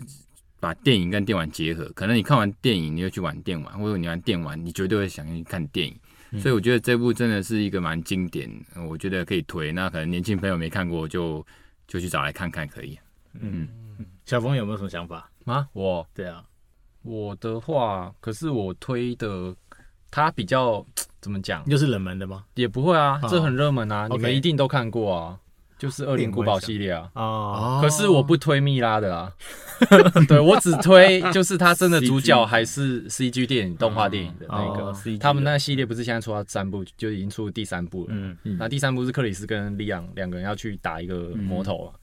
[0.60, 1.90] 把电影跟电玩结合。
[1.96, 6.40] 可能你看完电影，你又去玩电玩，或者你玩电玩，你绝对会想去看电影。
[6.40, 8.50] 所以我觉得这部真的是一个蛮经典，
[8.88, 9.72] 我觉得可以推。
[9.72, 11.46] 那可能年轻朋友没看过就。
[11.92, 12.96] 就去找来看看可以。
[13.34, 13.68] 嗯，
[14.24, 15.68] 小峰有没有什么想法啊？
[15.74, 16.46] 我对啊，
[17.02, 19.56] 我的话，可是我推的，
[20.12, 20.86] 它比较
[21.20, 21.68] 怎么讲？
[21.68, 22.46] 就是冷门的吗？
[22.54, 25.40] 也不会啊，这很热门啊，你们一定都看过啊，
[25.80, 27.10] 就是《恶灵古堡》系列啊。
[27.16, 27.80] 哦。
[27.82, 29.32] 可是我不推蜜拉的啊，
[30.28, 34.94] 对，我只推就是他真的主角还是 CG 电影动画电影的那个。
[35.20, 38.10] 他们那系列不是现在出到三部，就已经出第三部了。
[38.12, 38.38] 嗯。
[38.44, 41.96] 那第三部是克里斯跟利昂两个人要去打一个魔头啊。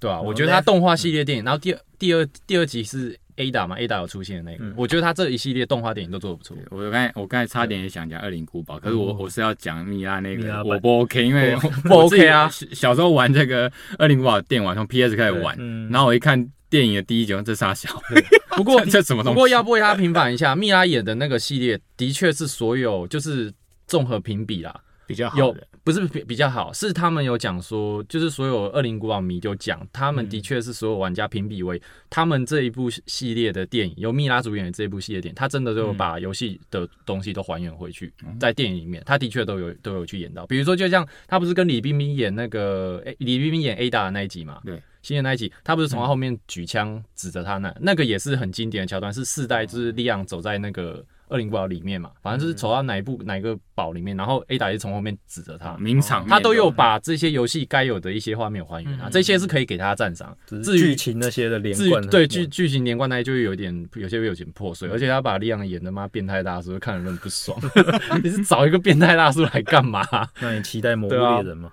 [0.00, 6.56] 对啊，我觉得他动画系列电影，然后第二第二第二集是 Ada 嘛，Ada 有出现的那个，我觉得他这一系列动画电影都做得不错。
[6.70, 12.50] 我刚才我刚才差点也想讲《恶灵古堡》，可是我我是要讲蜜拉那个，我不 OK，因为 不 OK 啊。
[12.72, 15.56] 小时候玩这个《恶灵古堡》电玩，从 PS 开始玩，
[15.90, 17.88] 然后我一看电影的第一集，这傻小？
[18.56, 19.34] 不过这什么东西？
[19.34, 23.52] 不过要不为他平反一下，蜜拉演的那个系列的确是所有就是
[23.86, 24.74] 综合评比啦。
[25.06, 44.82] 比较好有不是比比较好，是他们有讲说，就是所有恶灵古堡迷就讲，他们的确是所有玩家评比为他们这一部系列的电影，由蜜拉主演的这一部系列电影，他真的就把游戏的东西都还原回去，在电影里面，他的确都有都有去演到，比如说就像他不是跟李冰冰演那个，诶，李冰冰演 Ada 的那一集嘛，对。
[45.02, 60.36] 新的那一集，他不是从他后面举枪指着他那，那个也是很经典的桥段，是四代就是利昂走在那个恶灵古堡里面嘛，反正就是走到哪一部哪一个堡里面，然后 Ada 也是从后面指着他，名场面他都有把这些游戏该有的一些画面还原啊，这些是可以给他赞赏。
[60.62, 67.58] 至于剧情那些的连贯，对剧剧情连贯那些就有点有些有点破碎，而且他把利昂演的妈变态大叔，看人很不爽。
[68.22, 70.02] 你是找一个变态大叔来干嘛？
[70.40, 71.72] 那你期待魔物猎人吗？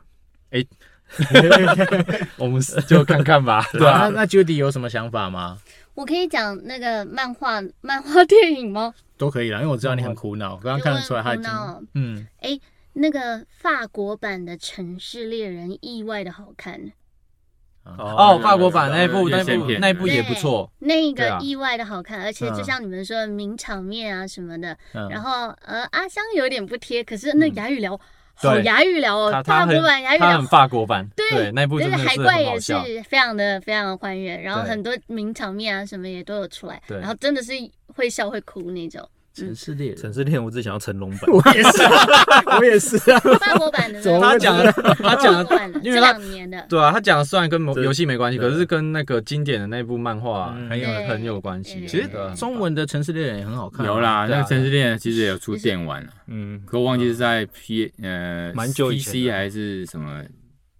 [0.51, 0.63] 哎。
[2.35, 4.09] 我们就看看吧， 对吧、啊？
[4.09, 5.57] 那那 Judy 有什么想法吗？
[5.97, 8.93] 我可以讲那个漫画、漫画电影吗？
[9.17, 11.49] 都可以啦，因为我知道你很苦恼，刚刚看得出来他已经。
[11.95, 12.61] 嗯，哎、欸，
[12.93, 16.91] 那个法国版的《城市猎人》意外的好看。
[17.83, 24.77] 哦，法国版那一部，那部那部也不错，那个意外的好看，而且就像你们说的名场面啊什么的，
[25.09, 27.99] 然后呃阿香有点不贴，可是那哑语聊。
[28.37, 32.73] 好牙语聊哦，法国版牙语聊，很法国版，对，那部真的是海怪也是
[33.09, 37.51] 非常的非常的还原，然后很多名场面啊什么也都有出来，然后真的是
[37.95, 39.07] 会笑会哭那种。
[39.45, 41.21] 城市猎人，城市猎人，我只想要成龙版。
[41.31, 41.83] 我也是，
[42.59, 43.19] 我也是啊。
[43.19, 51.85] 法国版的，他讲的，他讲的，因为他两年的，对啊，他讲的虽然跟游戏没关系，可是跟那个经典的那部漫画很有很有关系。
[51.87, 53.85] 其实中文的城市猎人也很好看。
[53.85, 60.23] 有啦，那个城市猎人其实也有出电玩了，嗯，可我忘记是在 P 呃蛮久以前 PC 还是什么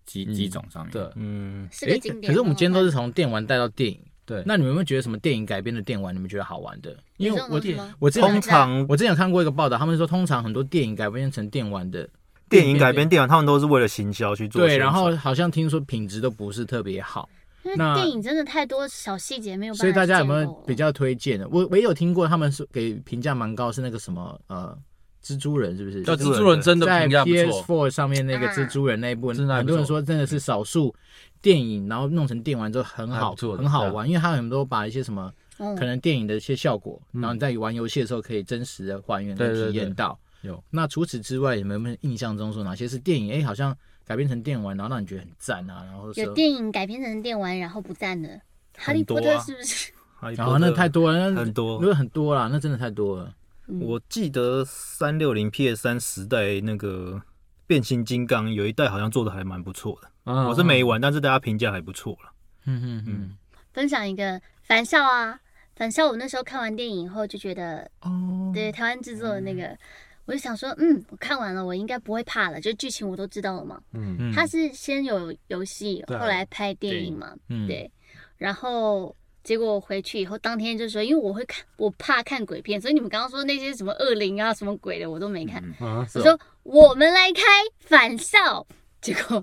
[0.05, 0.91] 机机种上面。
[0.91, 1.85] 对，嗯，是。
[2.25, 3.99] 可是我们今天都是从电玩带到电影。
[4.27, 6.93] 对，那你们有没有觉得什么电影改编的电玩，你们觉得好玩的？
[7.15, 12.07] 因为我电我通常我之前有看过一个报道，他们说通常很多电影改编成电玩的
[12.49, 14.61] 电影改编电玩，他们都是为了行销去做。
[14.61, 17.29] 对，然后好像听说品质都不是特别好。
[17.77, 19.81] 那电影真的太多小细节没有办法。
[19.81, 21.47] 所以大家有没有比较推荐的？
[21.49, 24.77] 我我也有听过，他们说给评价蛮高，是那个什么呃。
[25.25, 26.03] 蜘蛛人是不是？
[26.03, 30.93] 叫蜘蛛人真的在 PS4 上面那个蜘蛛人那一部，很多人说真的是少数
[31.41, 40.17] 电影，然后弄成电玩之后很好，很好玩，因为它很多把一些什么可能电影的一些效果，然后你在玩游戏的时候可以真实的还原跟体验到。
[40.41, 40.63] 有。
[40.69, 43.33] 那除此之外，有没有印象中说哪些是电影？
[43.33, 43.75] 哎，好像
[44.05, 45.83] 改编成电玩，然后让你觉得很赞啊？
[45.85, 48.39] 然后有电影改编成电玩然后不赞的，
[48.77, 49.91] 哈利波特是不是？
[50.35, 53.33] 然后那太多了，很多，因为很多啦，那真的太多了。
[53.81, 57.21] 我记得三六零 PS 三时代那个
[57.67, 62.31] 变形金刚有一代好像做的还蛮不错的，我是没玩，但是大家评价还不错了。
[62.65, 63.37] 嗯嗯嗯。
[63.73, 65.39] 分享一个返校啊，
[65.75, 69.77] 返校我那时候看完电影以后就觉得，哦，对，台湾制作的那个，
[70.25, 73.81] 我就想说，嗯，我看完了，我应该不会怕了，就剧情我都知道了嘛。
[73.93, 74.33] 嗯嗯。
[74.33, 77.33] 他是先有游戏，后来拍电影嘛。
[77.49, 77.67] 嗯。
[77.67, 77.91] 对，
[78.37, 79.15] 然后。
[79.43, 85.63] 结果我回去以后，当天就说，因为我会看，我怕看鬼片，所以你们刚刚说那些什么恶灵啊、什么鬼的，我都没看。
[85.79, 87.41] 嗯啊、我说我们来开
[87.79, 88.67] 返校，
[88.99, 89.41] 结果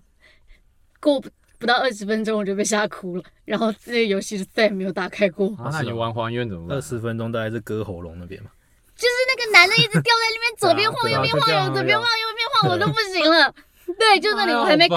[1.05, 1.29] 过不
[1.59, 5.49] 不到二十分钟我就被吓哭了，然后这个游戏就再也没有打开过。
[5.59, 6.79] 啊、那你玩还原怎么办？
[6.79, 8.49] 二十分钟大概是割喉咙那边嘛？
[8.97, 13.53] 就是那个男的一直吊在那边， 左边晃右边晃，右左边晃右边晃，我都不行了。
[13.99, 14.97] 对，就那里我还没割。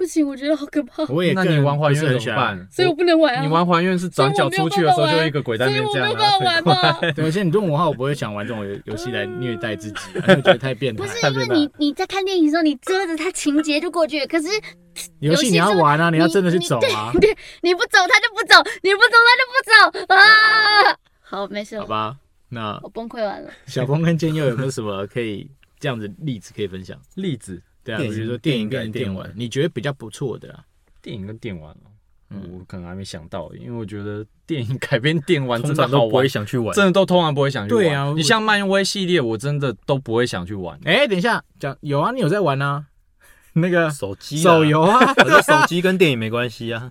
[0.00, 1.04] 不行，我觉得好可怕。
[1.12, 2.66] 我也，那你玩还原怎么办？
[2.70, 3.42] 所以我不能玩啊。
[3.42, 6.08] 你玩还原是转角出去的时候，就一个鬼在那边这样。
[6.08, 6.64] 所以我没有办法玩
[7.04, 7.12] 吗？
[7.12, 11.04] 对，而且你这种文化，我不会想玩这种游游戏来虐待自己，因为觉得太变态。
[11.04, 14.26] 不是因为你你在看电影的时候，你遮着它情节就过去了。
[14.26, 14.48] 可是
[15.18, 17.12] 游戏你要玩啊，你要真的去走啊。
[17.20, 20.96] 对，你不走他就不走，你不走他就不走啊。
[21.20, 21.78] 好，没事。
[21.78, 22.16] 好吧，
[22.48, 23.50] 那我崩溃完了。
[23.66, 26.98] 小峰跟建佑有没有什么可以这样子例子可以分享？
[27.16, 30.64] 例子，对啊，比如说电影跟电玩，你觉得比较不错的啊？
[31.02, 37.82] 电影跟电玩哦，我可能还没想到，因为我觉得电影改编电玩真的都不会想去玩，真的都通常不会想去玩。
[37.84, 40.78] 对啊，你像漫威系列，我真的都不会想去玩。
[40.84, 42.86] 哎，等一下，讲有啊，你有在玩啊？
[43.54, 46.90] 那个手机手游啊， 可是手机跟电影没关系啊。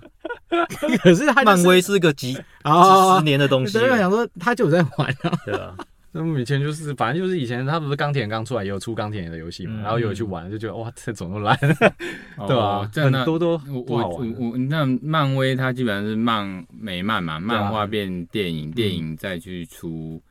[1.01, 5.31] 可是漫威是个几几十年的东西，所以我想说他就有在玩啊。
[5.45, 5.73] 对啊。
[6.11, 12.89] 那么以前就是，反正就是以前他不是钢铁人刚出来也有出钢铁人的游戏嘛，然后有去玩，就觉得哇，这怎么烂，对吧？
[12.93, 14.35] 很多都不好玩。
[14.37, 20.21] 我我那漫威它基本上是漫美漫嘛，漫画变电影，电影再去出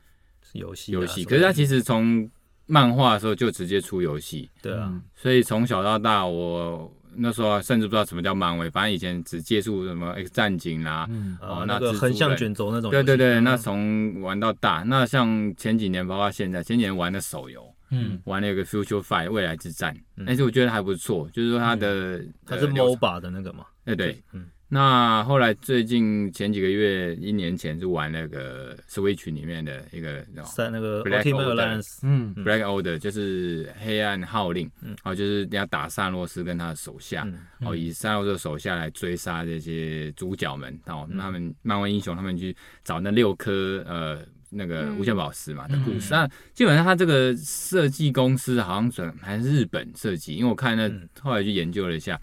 [0.53, 1.23] 游戏游戏。
[1.23, 2.29] 可是它其实从
[2.65, 5.01] 漫画的时候就直接出游戏，对啊。
[5.15, 6.91] 所以从小到大我。
[7.15, 11.07] 那时候甚至不知道什么叫漫威，反正以前只接触什么 X 战警啦，
[11.41, 12.91] 哦，那个横向卷轴那种。
[12.91, 14.83] 对对对，那从玩到大。
[14.85, 20.23] 那像前几年，包括现在，前几年玩的手游，嗯，玩那个 Future Fight 未来之战，嗯。
[20.27, 30.23] 但是我觉得还不错，就是说它的它是 MOBA 的那个嘛，对对，嗯，那后来最近前几个月，一年前就玩那个 Switch 里面的一个
[30.55, 34.95] 在那个 Black Order 嗯 Black Order，就是黑暗号令，嗯。
[35.03, 37.39] 哦，就是要打萨洛斯跟他的手下，嗯。
[37.67, 44.19] 哦，以萨洛斯的手下来追杀这些主角们，哦，嗯他们漫威英雄他们去找那六颗呃
[44.51, 46.13] 那个无限宝石嘛的故事。
[46.13, 51.09] 嗯那基本上他这个设计公司好像准还是日本设计，因为我看那嗯。
[51.21, 52.21] 后来去研究了一下，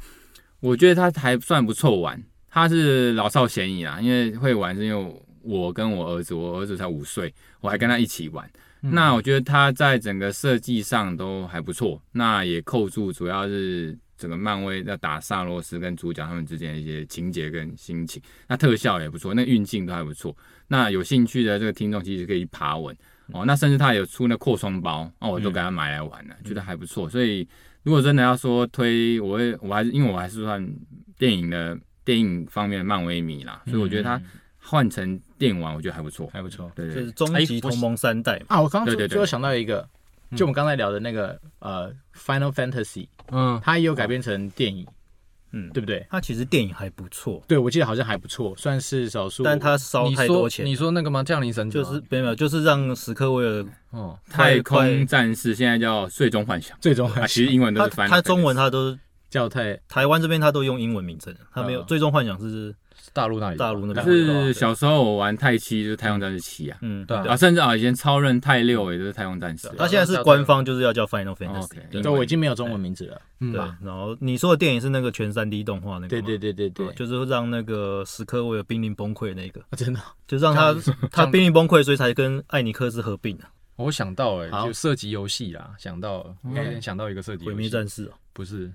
[0.60, 2.22] 我觉得他还算不错玩。
[2.56, 7.30] 他是老少咸宜啊，因为会玩是因为我跟我儿子，我儿子才五岁，
[7.60, 8.50] 我还跟他一起玩。
[8.80, 20.34] 嗯那我觉得他在整个设计上都还不错，那也扣住主要是整个漫威在打萨洛斯跟主角他们之间的一些情节跟心情，那特效也不错，那运镜都还不错。
[20.66, 22.96] 那有兴趣的这个听众其实可以爬文
[23.34, 27.06] 哦，那甚至他有出那扩充包，那我都给他买来玩了，觉得还不错。
[27.06, 27.46] 所以
[27.82, 30.66] 如果真的要说推，我会我还是因为我还是算
[31.18, 31.78] 电影的。
[32.06, 34.22] 电影方面的漫威迷啦，所以我觉得它
[34.58, 36.70] 换成电影玩，我觉得还不错，还不错。
[36.74, 39.08] 对对就是终极同盟三代嘛，啊，我刚刚对对对。
[39.08, 39.86] 最后想到一个，
[40.36, 44.86] 就我们刚才聊的那个呃，Final Fantasy，嗯，它也有改编成电影，
[45.52, 46.06] 嗯，对不对？
[46.08, 49.42] 它其实电影还不错，对，我记得好像还不错，算是少数。
[49.42, 51.24] 但它烧太多钱，你说那个吗？
[51.24, 58.08] 降临神族就是没有，就是让史克威尔哦，太空战士现在叫最终幻想，最终啊，其实英文都他是翻。
[58.08, 58.96] 他中文他都
[59.36, 61.84] 叫太台湾这边他都用英文名称，他没有嗯。
[61.86, 62.74] 最终幻想是
[63.12, 64.06] 大陆那里，大陆那边。
[64.06, 67.24] 是小时候我玩太七，就是太空战士七啊，嗯，对啊。
[67.28, 69.68] 啊，甚至啊以前超人太六也就是太空战士。
[69.76, 73.20] 他现在是官方就是要叫 Final Fantasy，OK，对对，我已经没有中文名字了。
[73.40, 73.52] 嗯。
[73.52, 80.00] 对，然后你说的电影是那个全三 D 动画那个，对对，对对对，就是让那个史克威尔濒临崩溃那个，啊真的？
[80.26, 80.74] 就让他
[81.12, 83.44] 他濒临崩溃，所以才跟艾尼克斯合并的
[83.76, 84.66] 我想到哎，好。
[84.66, 88.72] 就射击游戏啦，想到了，我有点想到一个射击毁灭战士哦，不是，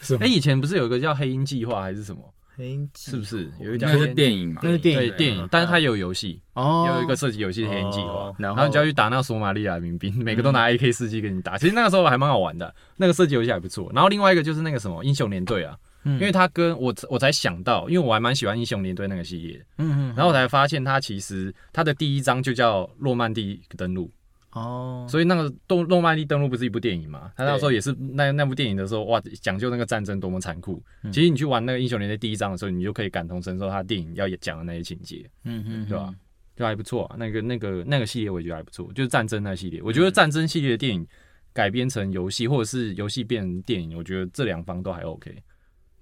[0.00, 0.20] 是吗？
[0.22, 2.22] 哎，以前不是有一个叫黑鹰计划还是什么？
[2.56, 3.48] 黑鹰是不是？
[3.60, 4.60] 有一个叫那是电影嘛？
[4.64, 5.00] 那是电影。
[5.00, 11.56] 对电影，但是它也有游戏，哦，有一个射击游戏黑鹰计划哦，然然后你就要去打那个索马利亚民兵，每个都拿 AK 四七跟你打。
[11.56, 13.88] 其实那个时候还蛮好玩的，那个射击游戏还不错。
[13.94, 16.14] 然后另外一个就是那个什么英雄联队啊，嗯。
[16.14, 24.10] 因为他跟我我才想到，因为我还蛮喜欢英雄联队那个系列，嗯嗯，然后我才发现它其实它的第一章就叫诺曼底登陆，
[24.52, 27.30] 哦，所以那个动诺曼底登陆不是一部电影嘛？
[27.36, 30.82] 他那时候也是那那部电影的时候，哇，讲究那个战争多么残酷。
[31.12, 35.28] 其实你去玩那个英雄联盟第一章的时候，你就可以感同身受他电影要讲的那些情节。
[35.44, 36.14] 嗯嗯，对吧？
[36.56, 41.06] 就还不错啊，那个那个那个系列我觉得还不错，就是战争那系列，我觉得战争系列的电影
[41.52, 45.30] 改编成游戏，或者是游戏变成电影，我觉得这两方都还 OK，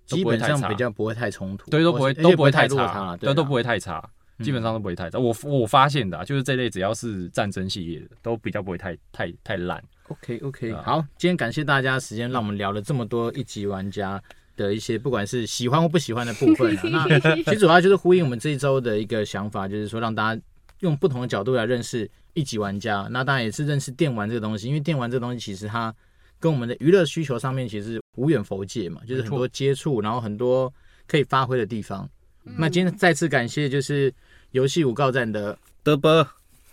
[0.09, 3.63] 都基不会太差本上比较不会太冲突，对，都不会都不会太差对，都不会。
[3.63, 4.11] 太差，嗯
[4.41, 5.19] 基本上都不会太差。
[5.19, 9.83] 我我发现的啊，就是这类只要是战争系列的，都比较不会太太太烂。
[10.09, 14.23] OK OK，啊好，今天感谢大家的时间，让我们聊了这么多一级玩家
[14.57, 17.07] 的一些不管是喜欢或不喜欢的部分啊。
[17.09, 20.43] 那其实主要就是呼应我们这一周的一个想法，就是说让大家
[20.81, 23.09] 用不同的角度来认识一级玩家。
[23.11, 25.93] 那当然也是认识电玩这个东西，因为电玩这个东西其实它
[26.39, 30.73] 跟我们的娱乐需求上面其实无远弗届嘛，就是很多接触，然后很多
[31.09, 32.09] 可以发挥的地方。
[32.45, 34.15] 那今天再次感谢就是
[34.53, 36.27] 游戏五告站的，德波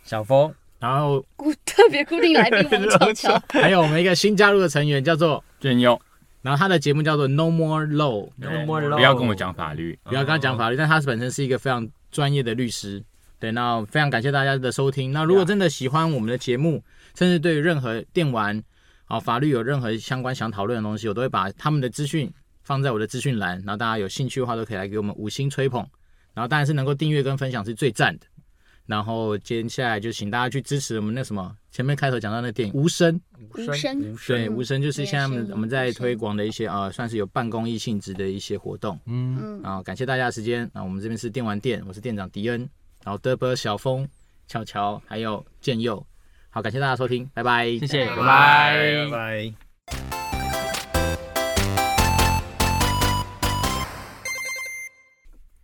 [0.04, 6.00] 小峰，然后固 特别固定来宾王巧巧， 还有我们一个新加入的成员叫做，俊佑，
[6.42, 8.30] 然后他的节目叫做 No More Law。
[8.96, 13.04] 不要跟我讲法律，不要跟他讲法律，但他本身是一个非常专业的律师。
[13.40, 15.12] 对，那非常感谢大家的收听。
[15.12, 16.82] 那如果真的喜欢我们的节目，
[17.14, 18.64] 甚至对于任何电玩
[19.08, 22.32] 啊、法律有任何相关想讨论的东西，我都会把他们的资讯
[22.64, 23.58] 放在我的资讯栏。
[23.66, 25.86] 然后大家有兴趣的话，都可以来给我们五星吹捧。
[26.34, 28.26] 然后当然是能够订阅跟分享是最赞的。
[28.86, 33.16] 然后接下来就请大家去支持我们那什么前面开头讲到那个电影《无声》。
[33.56, 39.00] 无声，对，嗯无声就是现在我们我们在推广的一些呃，算是有半公益性质的一些活动。
[39.06, 40.70] 嗯，嗯，然后感谢大家的时间。
[40.74, 42.70] 那我们这边是电玩店，我是店长迪恩，
[43.06, 44.06] 然后德波、小峰、
[44.48, 46.06] 巧巧还有建佑。
[46.50, 47.66] 好，感谢大家收听，拜拜。
[47.80, 50.33] 谢谢，拜拜拜拜拜。